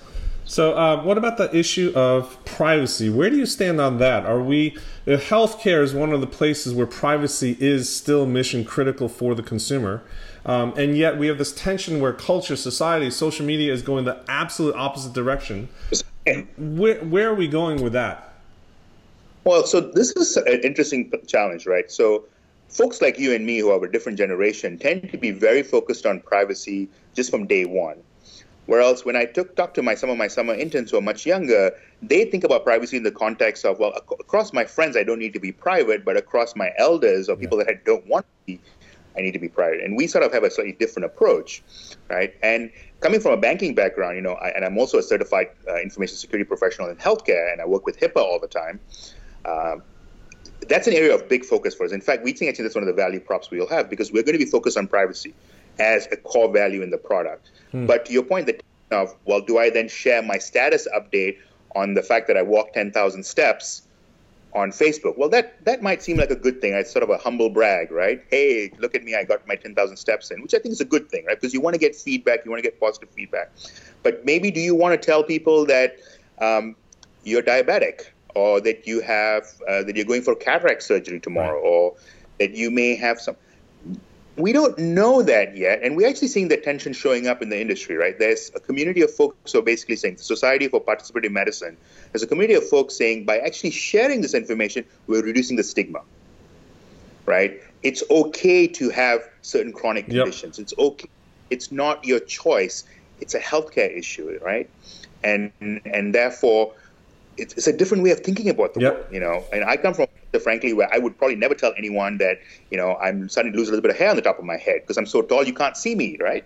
So, 0.47 0.74
uh, 0.74 1.03
what 1.03 1.17
about 1.17 1.38
the 1.38 1.53
issue 1.55 1.91
of 1.95 2.38
privacy? 2.45 3.09
Where 3.09 3.31
do 3.31 3.35
you 3.35 3.47
stand 3.47 3.81
on 3.81 3.97
that? 3.97 4.27
Are 4.27 4.39
we 4.39 4.77
healthcare 5.07 5.81
is 5.81 5.93
one 5.93 6.13
of 6.13 6.21
the 6.21 6.27
places 6.27 6.71
where 6.71 6.85
privacy 6.85 7.57
is 7.59 7.93
still 7.93 8.27
mission 8.27 8.63
critical 8.63 9.09
for 9.09 9.33
the 9.33 9.41
consumer, 9.41 10.03
um, 10.45 10.71
and 10.77 10.95
yet 10.95 11.17
we 11.17 11.25
have 11.27 11.39
this 11.39 11.51
tension 11.51 12.00
where 12.00 12.13
culture, 12.13 12.55
society, 12.55 13.09
social 13.09 13.43
media 13.43 13.74
is 13.74 13.81
going 13.81 14.05
the 14.05 14.24
absolute 14.27 14.75
opposite 14.75 15.13
direction. 15.13 15.67
Where, 16.57 17.03
where 17.03 17.29
are 17.29 17.35
we 17.35 17.47
going 17.47 17.81
with 17.81 17.93
that? 17.93 18.34
Well, 19.45 19.63
so 19.67 19.79
this 19.79 20.09
is 20.13 20.37
an 20.37 20.61
interesting 20.63 21.11
challenge, 21.27 21.67
right? 21.67 21.91
So, 21.91 22.25
folks 22.67 22.99
like 22.99 23.19
you 23.19 23.31
and 23.31 23.45
me 23.45 23.59
who 23.59 23.69
are 23.69 23.85
a 23.85 23.91
different 23.91 24.17
generation 24.17 24.79
tend 24.79 25.11
to 25.11 25.19
be 25.19 25.29
very 25.29 25.61
focused 25.61 26.07
on 26.07 26.19
privacy 26.21 26.89
just 27.13 27.29
from 27.29 27.45
day 27.45 27.65
one. 27.65 28.01
Whereas 28.65 29.05
when 29.05 29.15
I 29.15 29.25
took 29.25 29.55
talk 29.55 29.75
to 29.75 29.83
my 29.83 29.93
some 29.93 30.09
of 30.09 30.17
my 30.17 30.27
summer 30.27 30.55
interns 30.55 30.89
who 30.89 30.97
are 30.97 31.01
much 31.01 31.27
younger, 31.27 31.71
they 32.01 32.25
think 32.25 32.43
about 32.43 32.63
privacy 32.63 32.97
in 32.97 33.03
the 33.03 33.11
context 33.11 33.65
of 33.65 33.77
well, 33.77 33.91
ac- 33.95 34.17
across 34.19 34.51
my 34.51 34.65
friends 34.65 34.97
I 34.97 35.03
don't 35.03 35.19
need 35.19 35.33
to 35.33 35.39
be 35.39 35.51
private, 35.51 36.03
but 36.03 36.17
across 36.17 36.55
my 36.55 36.71
elders 36.79 37.29
or 37.29 37.35
people 37.35 37.59
that 37.59 37.69
I 37.69 37.79
don't 37.85 38.07
want 38.07 38.25
to 38.25 38.45
be, 38.47 38.59
I 39.15 39.21
need 39.21 39.33
to 39.33 39.39
be 39.39 39.47
private. 39.47 39.81
And 39.81 39.95
we 39.95 40.07
sort 40.07 40.23
of 40.23 40.33
have 40.33 40.43
a 40.43 40.49
slightly 40.49 40.73
different 40.73 41.05
approach, 41.05 41.61
right? 42.09 42.33
And 42.41 42.71
coming 42.99 43.20
from 43.20 43.33
a 43.33 43.37
banking 43.37 43.75
background, 43.75 44.15
you 44.15 44.24
know, 44.24 44.33
I, 44.33 44.50
and 44.50 44.65
I'm 44.65 44.79
also 44.79 44.98
a 44.98 45.03
certified 45.03 45.50
uh, 45.70 45.79
information 45.79 46.17
security 46.17 46.48
professional 46.48 46.89
in 46.89 46.96
healthcare, 46.96 47.51
and 47.53 47.61
I 47.61 47.65
work 47.67 47.85
with 47.85 48.00
HIPAA 48.00 48.17
all 48.17 48.39
the 48.39 48.48
time. 48.48 48.79
Um, 49.46 49.84
that's 50.68 50.88
an 50.88 50.94
area 50.94 51.14
of 51.14 51.29
big 51.29 51.46
focus 51.46 51.75
for 51.75 51.86
us. 51.86 51.92
In 51.92 52.01
fact, 52.01 52.24
we 52.24 52.34
think 52.34 52.50
actually 52.50 52.64
that's 52.64 52.75
one 52.75 52.84
of 52.84 52.88
the 52.88 52.94
value 52.94 53.20
props 53.20 53.51
we'll 53.51 53.68
have 53.68 53.90
because 53.90 54.12
we're 54.12 54.24
going 54.24 54.38
to 54.38 54.44
be 54.44 54.50
focused 54.50 54.77
on 54.77 54.88
privacy 54.88 55.34
as 55.79 56.08
a 56.12 56.18
core 56.18 56.51
value 56.51 56.81
in 56.81 56.90
the 56.90 56.98
product. 56.98 57.51
Hmm. 57.72 57.86
But 57.86 58.05
to 58.05 58.14
your 58.14 58.24
point, 58.24 58.48
that 58.48 58.62
of 58.92 59.16
well, 59.25 59.42
do 59.42 59.58
I 59.58 59.70
then 59.70 59.88
share 59.88 60.22
my 60.22 60.38
status 60.38 60.88
update 60.96 61.38
on 61.75 61.94
the 61.94 62.03
fact 62.03 62.27
that 62.27 62.38
I 62.38 62.42
walked 62.42 62.75
10,000 62.75 63.24
steps 63.25 63.81
on 64.53 64.72
Facebook? 64.72 65.18
Well, 65.18 65.29
that 65.29 65.64
that 65.66 65.81
might 65.81 66.03
seem 66.03 66.18
like 66.18 66.29
a 66.29 66.36
good 66.36 66.62
thing. 66.62 66.74
It's 66.74 66.92
sort 66.92 67.03
of 67.03 67.10
a 67.10 67.18
humble 67.18 67.50
brag, 67.50 67.92
right? 67.92 68.24
Hey, 68.29 68.72
look 68.77 68.96
at 68.96 69.03
me, 69.03 69.16
I 69.16 69.24
got 69.24 69.48
my 69.48 69.55
10,000 69.55 69.98
steps 69.98 70.31
in, 70.31 70.42
which 70.42 70.53
I 70.53 70.60
think 70.60 70.74
is 70.74 70.81
a 70.81 70.86
good 70.86 71.10
thing, 71.10 71.25
right? 71.25 71.40
Because 71.40 71.53
you 71.53 71.62
want 71.62 71.74
to 71.74 71.79
get 71.79 71.96
feedback, 71.96 72.46
you 72.46 72.51
want 72.51 72.64
to 72.64 72.70
get 72.70 72.79
positive 72.79 73.10
feedback. 73.10 73.51
But 74.03 74.24
maybe 74.25 74.51
do 74.51 74.60
you 74.60 74.75
want 74.75 75.00
to 75.00 75.03
tell 75.03 75.24
people 75.24 75.66
that 75.66 75.98
um, 76.40 76.75
you're 77.24 77.44
diabetic? 77.44 78.05
Or 78.35 78.61
that 78.61 78.85
you 78.85 79.01
have 79.01 79.45
uh, 79.67 79.83
that 79.83 79.95
you're 79.95 80.05
going 80.05 80.21
for 80.21 80.35
cataract 80.35 80.83
surgery 80.83 81.19
tomorrow, 81.19 81.55
right. 81.55 81.67
or 81.67 81.95
that 82.39 82.51
you 82.51 82.69
may 82.69 82.95
have 82.95 83.19
some. 83.19 83.35
We 84.35 84.51
don't 84.51 84.77
know 84.77 85.21
that 85.21 85.55
yet, 85.55 85.81
and 85.81 85.95
we're 85.95 86.09
actually 86.09 86.27
seeing 86.27 86.50
the 86.50 86.57
tension 86.57 86.91
showing 86.91 87.25
up 87.25 87.41
in 87.41 87.50
the 87.50 87.59
industry. 87.59 87.95
Right, 87.95 88.19
there's 88.19 88.51
a 88.53 88.59
community 88.59 89.01
of 89.01 89.13
folks 89.13 89.53
who 89.53 89.59
are 89.59 89.63
basically 89.63 89.95
saying 89.95 90.17
the 90.17 90.24
Society 90.24 90.67
for 90.67 90.81
Participative 90.81 91.31
Medicine. 91.31 91.77
There's 92.11 92.24
a 92.24 92.27
community 92.27 92.55
of 92.55 92.67
folks 92.67 92.95
saying 92.95 93.25
by 93.25 93.39
actually 93.39 93.71
sharing 93.71 94.21
this 94.21 94.33
information, 94.33 94.85
we're 95.07 95.24
reducing 95.24 95.55
the 95.55 95.63
stigma. 95.63 96.01
Right, 97.25 97.61
it's 97.81 98.03
okay 98.11 98.67
to 98.67 98.89
have 98.89 99.21
certain 99.41 99.71
chronic 99.71 100.05
conditions. 100.05 100.59
Yep. 100.59 100.63
It's 100.63 100.74
okay. 100.77 101.09
It's 101.50 101.71
not 101.71 102.03
your 102.03 102.19
choice. 102.19 102.83
It's 103.21 103.33
a 103.33 103.39
healthcare 103.39 103.98
issue, 103.98 104.37
right? 104.43 104.69
And 105.24 105.51
and 105.61 106.13
therefore 106.13 106.74
it's, 107.37 107.53
it's 107.53 107.67
a 107.67 107.74
different 107.74 108.03
way 108.03 108.11
of 108.11 108.19
thinking 108.21 108.50
about 108.50 108.74
the 108.74 108.81
yep. 108.81 108.93
world, 108.93 109.05
you 109.11 109.19
know. 109.19 109.43
And 109.51 109.63
I 109.63 109.77
come 109.77 109.93
from, 109.93 110.07
frankly, 110.41 110.74
where 110.74 110.93
I 110.93 110.98
would 110.98 111.17
probably 111.17 111.35
never 111.35 111.55
tell 111.55 111.74
anyone 111.77 112.17
that, 112.17 112.39
you 112.71 112.77
know, 112.77 112.95
I'm 112.98 113.29
starting 113.29 113.51
to 113.53 113.57
lose 113.57 113.67
a 113.69 113.71
little 113.71 113.81
bit 113.81 113.91
of 113.91 113.98
hair 113.98 114.09
on 114.09 114.15
the 114.15 114.21
top 114.21 114.39
of 114.39 114.45
my 114.45 114.57
head 114.57 114.81
because 114.81 114.98
I'm 114.98 115.05
so 115.05 115.21
tall 115.21 115.43
you 115.43 115.53
can't 115.53 115.77
see 115.77 115.95
me, 115.95 116.17
right? 116.19 116.43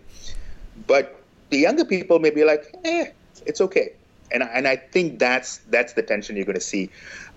But 0.87 1.21
the 1.49 1.57
younger 1.57 1.85
people 1.85 2.19
may 2.19 2.29
be 2.29 2.43
like, 2.43 2.75
eh, 2.83 3.07
it's 3.45 3.61
okay. 3.61 3.93
And 4.31 4.43
and 4.43 4.67
I 4.67 4.75
think 4.75 5.19
that's 5.19 5.57
that's 5.69 5.93
the 5.93 6.03
tension 6.03 6.35
you're 6.35 6.45
going 6.45 6.55
to 6.55 6.61
see 6.61 6.89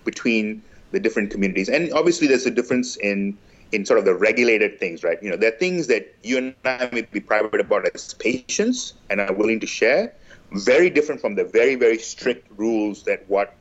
between 0.05 0.61
the 0.91 0.99
different 0.99 1.31
communities. 1.31 1.69
And 1.69 1.91
obviously, 1.93 2.27
there's 2.27 2.45
a 2.45 2.51
difference 2.51 2.95
in 2.97 3.37
in 3.71 3.85
sort 3.85 3.97
of 3.97 4.05
the 4.05 4.13
regulated 4.13 4.79
things, 4.79 5.03
right? 5.03 5.21
You 5.23 5.31
know, 5.31 5.35
there 5.35 5.51
are 5.51 5.57
things 5.57 5.87
that 5.87 6.13
you 6.21 6.37
and 6.37 6.55
I 6.63 6.89
may 6.91 7.01
be 7.01 7.19
private 7.19 7.59
about 7.59 7.87
as 7.93 8.13
patients 8.13 8.93
and 9.09 9.19
are 9.19 9.33
willing 9.33 9.59
to 9.61 9.67
share, 9.67 10.13
very 10.53 10.89
different 10.89 11.21
from 11.21 11.35
the 11.35 11.43
very, 11.43 11.75
very 11.75 11.97
strict 11.97 12.47
rules 12.57 13.03
that 13.03 13.27
what 13.27 13.55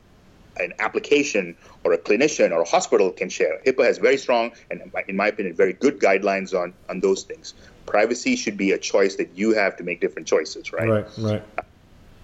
an 0.58 0.74
application 0.78 1.56
or 1.84 1.92
a 1.92 1.98
clinician 1.98 2.50
or 2.52 2.62
a 2.62 2.68
hospital 2.68 3.10
can 3.10 3.28
share. 3.28 3.58
HIPAA 3.64 3.84
has 3.84 3.98
very 3.98 4.18
strong 4.18 4.52
and, 4.70 4.82
in 5.08 5.16
my 5.16 5.28
opinion, 5.28 5.54
very 5.56 5.72
good 5.72 5.98
guidelines 5.98 6.54
on, 6.58 6.74
on 6.88 7.00
those 7.00 7.22
things. 7.22 7.54
Privacy 7.86 8.36
should 8.36 8.56
be 8.56 8.72
a 8.72 8.78
choice 8.78 9.16
that 9.16 9.30
you 9.34 9.54
have 9.54 9.76
to 9.78 9.82
make 9.82 10.00
different 10.00 10.28
choices, 10.28 10.72
right? 10.72 10.88
Right, 10.88 11.06
right. 11.18 11.42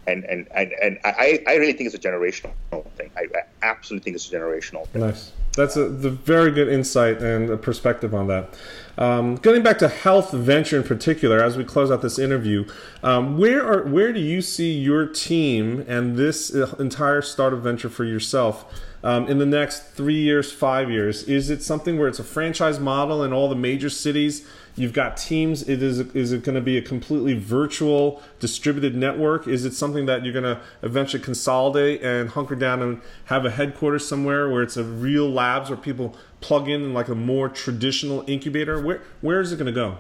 And, 0.09 0.25
and, 0.25 0.49
and, 0.55 0.73
and 0.83 0.99
I, 1.05 1.43
I 1.47 1.57
really 1.57 1.75
think 1.75 1.93
it's 1.93 1.95
a 1.95 2.09
generational 2.09 2.53
thing. 2.97 3.11
I, 3.17 3.25
I 3.37 3.43
absolutely 3.63 4.05
think 4.05 4.17
it's 4.17 4.33
a 4.33 4.35
generational 4.35 4.87
thing. 4.89 5.03
Nice. 5.03 5.33
That's 5.55 5.77
a 5.77 5.89
the 5.89 6.11
very 6.11 6.53
good 6.53 6.69
insight 6.69 7.21
and 7.21 7.51
a 7.51 7.57
perspective 7.57 8.15
on 8.15 8.29
that. 8.29 8.55
Um, 8.97 9.37
getting 9.37 9.63
back 9.63 9.79
to 9.79 9.89
health 9.89 10.33
venture 10.33 10.77
in 10.77 10.85
particular, 10.85 11.43
as 11.43 11.57
we 11.57 11.65
close 11.65 11.91
out 11.91 12.01
this 12.01 12.19
interview, 12.19 12.65
um, 13.03 13.39
where 13.39 13.67
are 13.67 13.83
where 13.85 14.13
do 14.13 14.21
you 14.21 14.41
see 14.41 14.73
your 14.73 15.07
team 15.07 15.85
and 15.89 16.17
this 16.17 16.55
uh, 16.55 16.75
entire 16.79 17.23
startup 17.23 17.59
venture 17.61 17.89
for 17.89 18.05
yourself 18.05 18.73
um, 19.03 19.27
in 19.29 19.39
the 19.39 19.47
next 19.47 19.91
three 19.95 20.21
years, 20.21 20.53
five 20.53 20.91
years? 20.91 21.25
Is 21.25 21.51
it 21.51 21.63
something 21.63 21.99
where 21.99 22.09
it's 22.09 22.21
a 22.21 22.25
franchise 22.25 22.79
model 22.79 23.25
in 23.25 23.33
all 23.33 23.49
the 23.49 23.57
major 23.57 23.91
cities? 23.91 24.47
You've 24.79 24.93
got 24.93 25.17
teams. 25.17 25.69
It 25.69 25.83
is 25.83 25.99
is 25.99 26.33
it 26.33 26.45
going 26.45 26.55
to 26.55 26.61
be 26.61 26.79
a 26.79 26.83
completely 26.83 27.35
virtual 27.35 28.23
distributed 28.39 28.95
network? 28.95 29.49
Is 29.49 29.65
it 29.65 29.75
something 29.75 30.07
that 30.07 30.25
you're 30.25 30.33
going 30.33 30.45
to 30.45 30.61
eventually 30.83 31.23
consolidate 31.23 32.03
and 32.03 32.29
hunker 32.31 32.55
down 32.55 32.81
and 32.83 33.01
have 33.25 33.45
a 33.45 33.51
headquarters 33.51 34.07
somewhere 34.07 34.49
where 34.49 34.63
it's 34.63 34.77
a 34.77 34.85
real 34.85 35.29
labs 35.29 35.69
where 35.69 35.77
people 35.77 36.17
plug 36.41 36.69
in 36.69 36.95
like 36.95 37.09
a 37.09 37.15
more 37.15 37.49
traditional 37.49 38.25
incubator? 38.29 38.81
Where 38.81 39.03
where 39.21 39.41
is 39.41 39.53
it 39.53 39.57
going 39.57 39.67
to 39.67 39.73
go? 39.73 39.99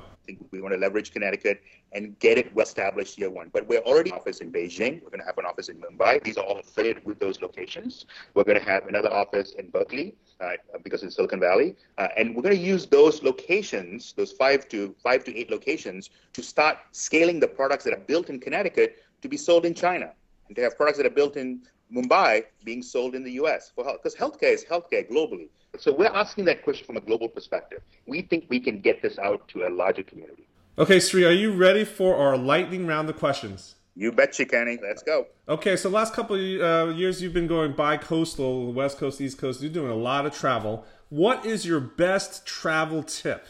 We 0.51 0.61
want 0.61 0.75
to 0.75 0.79
leverage 0.79 1.13
Connecticut 1.13 1.61
and 1.93 2.19
get 2.19 2.39
it 2.39 2.55
well 2.55 2.67
established 2.67 3.19
year 3.19 3.31
one. 3.31 3.51
But 3.53 3.67
we're 3.67 3.81
already 3.81 4.13
office 4.13 4.41
in 4.41 4.53
Beijing. 4.53 5.03
We're 5.03 5.11
going 5.11 5.21
to 5.21 5.27
have 5.27 5.39
an 5.39 5.47
office 5.47 5.69
in 5.69 5.77
Mumbai. 5.77 6.23
These 6.23 6.37
are 6.37 6.45
all 6.45 6.59
affiliated 6.59 7.05
with 7.05 7.19
those 7.19 7.41
locations. 7.41 8.07
We're 8.35 8.45
going 8.45 8.59
to 8.59 8.65
have 8.65 8.87
another 8.87 9.13
office 9.13 9.53
in 9.53 9.71
Berkeley 9.71 10.15
uh, 10.41 10.53
because 10.83 11.03
it's 11.03 11.17
Silicon 11.17 11.41
Valley, 11.41 11.77
uh, 11.97 12.09
and 12.17 12.35
we're 12.35 12.43
going 12.43 12.57
to 12.57 12.61
use 12.61 12.87
those 12.87 13.23
locations, 13.23 14.13
those 14.13 14.33
five 14.33 14.69
to 14.69 14.95
five 15.03 15.25
to 15.25 15.37
eight 15.37 15.51
locations, 15.51 16.11
to 16.35 16.43
start 16.43 16.79
scaling 16.93 17.41
the 17.41 17.49
products 17.49 17.85
that 17.85 17.93
are 17.93 18.05
built 18.07 18.29
in 18.29 18.39
Connecticut 18.39 19.03
to 19.23 19.29
be 19.29 19.37
sold 19.37 19.65
in 19.65 19.75
China, 19.75 20.13
and 20.47 20.57
to 20.57 20.63
have 20.63 20.77
products 20.77 20.99
that 20.99 21.07
are 21.07 21.11
built 21.11 21.37
in 21.37 21.61
Mumbai 21.93 22.45
being 22.65 22.83
sold 22.83 23.15
in 23.15 23.25
the 23.25 23.33
US 23.33 23.73
for 23.75 23.85
health 23.85 24.01
because 24.03 24.15
healthcare 24.15 24.53
is 24.53 24.65
healthcare 24.65 25.11
globally. 25.11 25.49
So 25.79 25.93
we're 25.93 26.07
asking 26.07 26.45
that 26.47 26.63
question 26.63 26.87
from 26.87 26.97
a 26.97 27.01
global 27.01 27.29
perspective. 27.29 27.83
We 28.07 28.23
think 28.23 28.47
we 28.49 28.61
can 28.61 28.81
get 28.81 29.03
this 29.03 29.19
out 29.19 29.47
to 29.49 29.67
a 29.67 29.71
larger 29.71 30.03
community. 30.03 30.47
Okay, 30.79 31.01
Sri, 31.01 31.25
are 31.25 31.33
you 31.33 31.51
ready 31.51 31.85
for 31.85 32.15
our 32.15 32.37
lightning 32.37 32.87
round 32.87 33.11
of 33.11 33.17
questions? 33.17 33.75
You 33.97 34.13
betcha, 34.13 34.45
Kenny. 34.45 34.79
Let's 34.81 35.03
go. 35.03 35.27
Okay, 35.49 35.75
so 35.75 35.89
last 35.89 36.15
couple 36.15 36.37
of 36.37 36.61
uh, 36.61 36.93
years 36.93 37.21
you've 37.21 37.33
been 37.33 37.49
going 37.49 37.73
bi-coastal, 37.73 38.73
West 38.73 38.97
Coast, 38.97 39.21
East 39.21 39.39
Coast. 39.39 39.61
You're 39.61 39.73
doing 39.73 39.91
a 39.91 39.97
lot 39.97 40.25
of 40.25 40.33
travel. 40.33 40.87
What 41.09 41.45
is 41.45 41.67
your 41.67 41.81
best 41.81 42.47
travel 42.47 43.03
tip? 43.03 43.45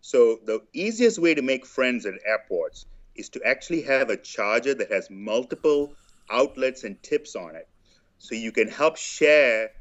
So 0.00 0.38
the 0.46 0.62
easiest 0.72 1.18
way 1.18 1.34
to 1.34 1.42
make 1.42 1.66
friends 1.66 2.06
at 2.06 2.14
airports 2.24 2.86
is 3.16 3.28
to 3.28 3.42
actually 3.44 3.82
have 3.82 4.08
a 4.08 4.16
charger 4.16 4.72
that 4.72 4.90
has 4.90 5.10
multiple 5.10 5.92
outlets 6.30 6.84
and 6.84 7.02
tips 7.02 7.36
on 7.36 7.54
it. 7.54 7.68
So 8.16 8.34
you 8.34 8.50
can 8.50 8.68
help 8.68 8.96
share 8.96 9.72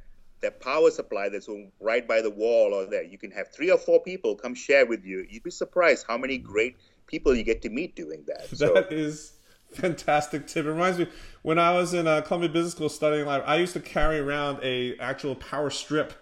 that 0.43 0.59
power 0.61 0.91
supply 0.91 1.29
that's 1.29 1.49
right 1.79 2.07
by 2.07 2.21
the 2.21 2.29
wall 2.29 2.73
or 2.73 2.85
there. 2.85 3.03
You 3.03 3.17
can 3.17 3.31
have 3.31 3.47
three 3.51 3.71
or 3.71 3.77
four 3.77 4.01
people 4.01 4.35
come 4.35 4.53
share 4.53 4.85
with 4.85 5.03
you. 5.03 5.25
You'd 5.29 5.43
be 5.43 5.51
surprised 5.51 6.05
how 6.07 6.17
many 6.17 6.37
great 6.37 6.77
people 7.07 7.35
you 7.35 7.43
get 7.43 7.61
to 7.63 7.69
meet 7.69 7.95
doing 7.95 8.23
that. 8.27 8.49
That 8.49 8.57
so, 8.57 8.75
is 8.91 9.33
fantastic 9.71 10.47
tip. 10.47 10.65
It 10.65 10.71
reminds 10.71 10.99
me 10.99 11.07
when 11.41 11.57
I 11.57 11.71
was 11.71 11.93
in 11.93 12.07
uh, 12.07 12.21
Columbia 12.21 12.49
Business 12.49 12.73
School 12.73 12.89
studying 12.89 13.25
life, 13.25 13.43
I 13.45 13.55
used 13.55 13.73
to 13.73 13.79
carry 13.79 14.19
around 14.19 14.59
a 14.61 14.97
actual 14.99 15.35
power 15.35 15.69
strip. 15.69 16.13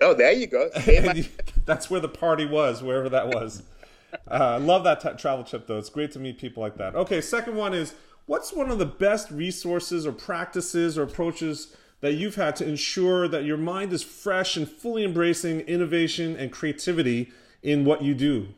Oh, 0.00 0.14
there 0.14 0.32
you 0.32 0.46
go. 0.46 0.70
That's 1.66 1.90
where 1.90 2.00
the 2.00 2.08
party 2.08 2.46
was, 2.46 2.82
wherever 2.82 3.08
that 3.08 3.28
was. 3.28 3.62
I 4.28 4.56
uh, 4.56 4.60
love 4.60 4.84
that 4.84 5.00
t- 5.00 5.10
travel 5.18 5.44
tip 5.44 5.66
though. 5.66 5.78
It's 5.78 5.90
great 5.90 6.10
to 6.12 6.18
meet 6.18 6.38
people 6.38 6.62
like 6.62 6.76
that. 6.76 6.94
Okay, 6.94 7.20
second 7.20 7.54
one 7.56 7.74
is 7.74 7.94
what's 8.26 8.52
one 8.52 8.70
of 8.70 8.78
the 8.78 8.86
best 8.86 9.30
resources 9.30 10.06
or 10.06 10.12
practices 10.12 10.98
or 10.98 11.02
approaches 11.04 11.76
that 12.00 12.14
you've 12.14 12.36
had 12.36 12.56
to 12.56 12.66
ensure 12.66 13.28
that 13.28 13.44
your 13.44 13.56
mind 13.56 13.92
is 13.92 14.02
fresh 14.02 14.56
and 14.56 14.68
fully 14.68 15.04
embracing 15.04 15.60
innovation 15.60 16.36
and 16.36 16.50
creativity 16.50 17.30
in 17.62 17.84
what 17.84 18.02
you 18.02 18.14
do? 18.14 18.48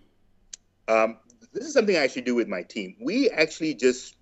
Um, 0.89 1.19
this 1.53 1.67
is 1.67 1.75
something 1.75 1.97
I 1.97 2.01
actually 2.01 2.23
do 2.23 2.35
with 2.35 2.49
my 2.49 2.63
team. 2.63 2.97
We 3.01 3.31
actually 3.31 3.75
just 3.75 4.17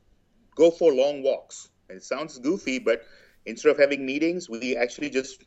go 0.55 0.71
for 0.71 0.93
long 0.93 1.23
walks. 1.23 1.69
It 1.89 2.03
sounds 2.03 2.39
goofy, 2.39 2.79
but 2.79 3.03
instead 3.47 3.71
of 3.71 3.79
having 3.79 4.07
meetings, 4.07 4.49
we 4.49 4.77
actually 4.77 5.11
just 5.11 5.45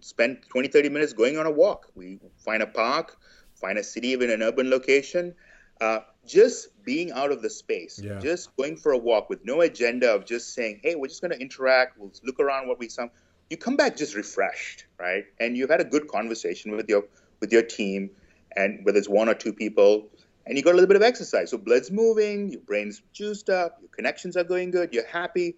spend 0.00 0.38
20, 0.48 0.68
30 0.68 0.88
minutes 0.88 1.12
going 1.12 1.38
on 1.38 1.46
a 1.46 1.50
walk. 1.50 1.86
We 1.94 2.18
find 2.44 2.62
a 2.62 2.66
park, 2.66 3.16
find 3.54 3.78
a 3.78 3.84
city 3.84 4.08
even 4.08 4.30
an 4.30 4.42
urban 4.42 4.70
location. 4.70 5.34
Uh, 5.80 6.00
just 6.28 6.68
being 6.84 7.10
out 7.12 7.32
of 7.32 7.42
the 7.42 7.50
space, 7.50 8.00
yeah. 8.02 8.18
just 8.18 8.54
going 8.56 8.76
for 8.76 8.92
a 8.92 8.98
walk 8.98 9.28
with 9.28 9.44
no 9.44 9.62
agenda 9.62 10.14
of 10.14 10.24
just 10.24 10.54
saying, 10.54 10.80
hey, 10.82 10.94
we're 10.94 11.08
just 11.08 11.20
going 11.20 11.32
to 11.32 11.40
interact, 11.40 11.98
we'll 11.98 12.12
look 12.22 12.38
around 12.38 12.68
what 12.68 12.78
we 12.78 12.88
saw. 12.88 13.06
You 13.50 13.56
come 13.56 13.76
back 13.76 13.96
just 13.96 14.14
refreshed, 14.14 14.86
right? 14.98 15.24
And 15.40 15.56
you've 15.56 15.70
had 15.70 15.80
a 15.80 15.84
good 15.84 16.06
conversation 16.08 16.76
with 16.76 16.88
your 16.88 17.04
with 17.40 17.52
your 17.52 17.62
team, 17.62 18.10
and 18.56 18.84
whether 18.84 18.98
it's 18.98 19.08
one 19.08 19.28
or 19.28 19.34
two 19.34 19.52
people, 19.52 20.08
and 20.46 20.56
you 20.56 20.62
got 20.62 20.72
a 20.72 20.74
little 20.74 20.88
bit 20.88 20.96
of 20.96 21.02
exercise. 21.02 21.50
So 21.50 21.58
blood's 21.58 21.90
moving, 21.90 22.50
your 22.50 22.60
brain's 22.62 23.02
juiced 23.12 23.48
up, 23.48 23.78
your 23.80 23.90
connections 23.90 24.36
are 24.36 24.44
going 24.44 24.70
good, 24.70 24.92
you're 24.92 25.06
happy. 25.06 25.56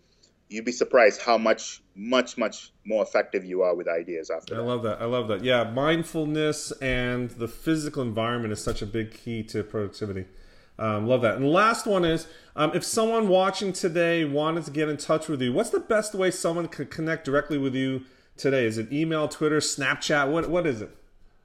You'd 0.49 0.65
be 0.65 0.73
surprised 0.73 1.23
how 1.23 1.39
much, 1.39 1.81
much, 1.95 2.37
much 2.37 2.73
more 2.85 3.05
effective 3.05 3.45
you 3.45 3.63
are 3.63 3.77
with 3.77 3.87
ideas 3.87 4.31
after. 4.31 4.55
I 4.55 4.57
that. 4.57 4.65
love 4.65 4.83
that. 4.83 5.01
I 5.01 5.05
love 5.05 5.29
that. 5.29 5.45
Yeah, 5.45 5.63
mindfulness 5.71 6.73
and 6.83 7.31
the 7.31 7.47
physical 7.47 8.03
environment 8.03 8.53
is 8.53 8.61
such 8.61 8.83
a 8.83 8.87
big 8.87 9.15
key 9.15 9.45
to 9.45 9.63
productivity. 9.63 10.25
Um, 10.81 11.07
love 11.07 11.21
that. 11.21 11.37
And 11.37 11.45
the 11.45 11.49
last 11.49 11.87
one 11.87 12.07
is 12.07 12.27
um, 12.57 12.73
if 12.75 12.83
someone 12.83 13.29
watching 13.29 13.73
today 13.75 14.25
wanted 14.25 14.65
to 14.65 14.71
get 14.71 14.89
in 14.89 14.97
touch 14.97 15.29
with 15.29 15.43
you, 15.43 15.53
what's 15.53 15.69
the 15.69 15.79
best 15.79 16.15
way 16.15 16.31
someone 16.31 16.69
could 16.69 16.91
connect 16.91 17.27
directly 17.27 17.59
with 17.59 17.75
you 17.75 18.07
today? 18.39 18.65
Is 18.65 18.79
it 18.79 18.91
email, 18.91 19.29
Twitter, 19.29 19.59
Snapchat? 19.59 20.33
What 20.33 20.49
What 20.49 20.67
is 20.67 20.81
it? 20.81 20.97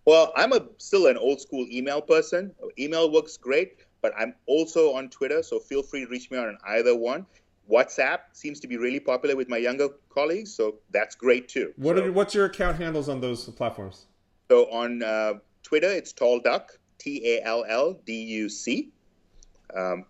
Well, 0.05 0.31
I'm 0.37 0.53
a 0.53 0.61
still 0.77 1.07
an 1.07 1.17
old 1.17 1.41
school 1.41 1.67
email 1.69 2.01
person. 2.01 2.55
Email 2.79 3.11
works 3.11 3.35
great, 3.35 3.79
but 4.01 4.13
I'm 4.17 4.35
also 4.45 4.93
on 4.93 5.09
Twitter, 5.09 5.43
so 5.43 5.59
feel 5.59 5.83
free 5.83 6.05
to 6.05 6.07
reach 6.07 6.31
me 6.31 6.37
on 6.37 6.57
either 6.67 6.95
one. 6.95 7.25
WhatsApp 7.69 8.19
seems 8.31 8.59
to 8.61 8.67
be 8.67 8.77
really 8.77 8.99
popular 8.99 9.35
with 9.35 9.49
my 9.49 9.57
younger 9.57 9.89
colleagues, 10.09 10.53
so 10.53 10.75
that's 10.91 11.15
great 11.15 11.49
too. 11.49 11.73
What 11.75 11.97
so, 11.97 12.05
are, 12.05 12.11
what's 12.11 12.33
your 12.35 12.45
account 12.45 12.77
handles 12.77 13.09
on 13.09 13.19
those 13.19 13.49
platforms? 13.49 14.05
So 14.49 14.65
on 14.71 15.03
uh, 15.03 15.33
Twitter, 15.63 15.89
it's 15.89 16.13
Tall 16.13 16.39
Duck, 16.39 16.77
T 16.99 17.21
A 17.25 17.43
L 17.43 17.65
L 17.67 17.99
D 18.05 18.13
U 18.13 18.47
C. 18.47 18.91
Um, 19.73 20.05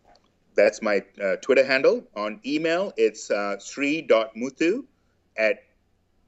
that's 0.55 0.81
my 0.81 1.03
uh, 1.21 1.35
Twitter 1.37 1.65
handle. 1.65 2.03
On 2.15 2.39
email, 2.45 2.93
it's 2.97 3.29
uh, 3.29 3.57
sri.muthu 3.59 4.85
at 5.37 5.63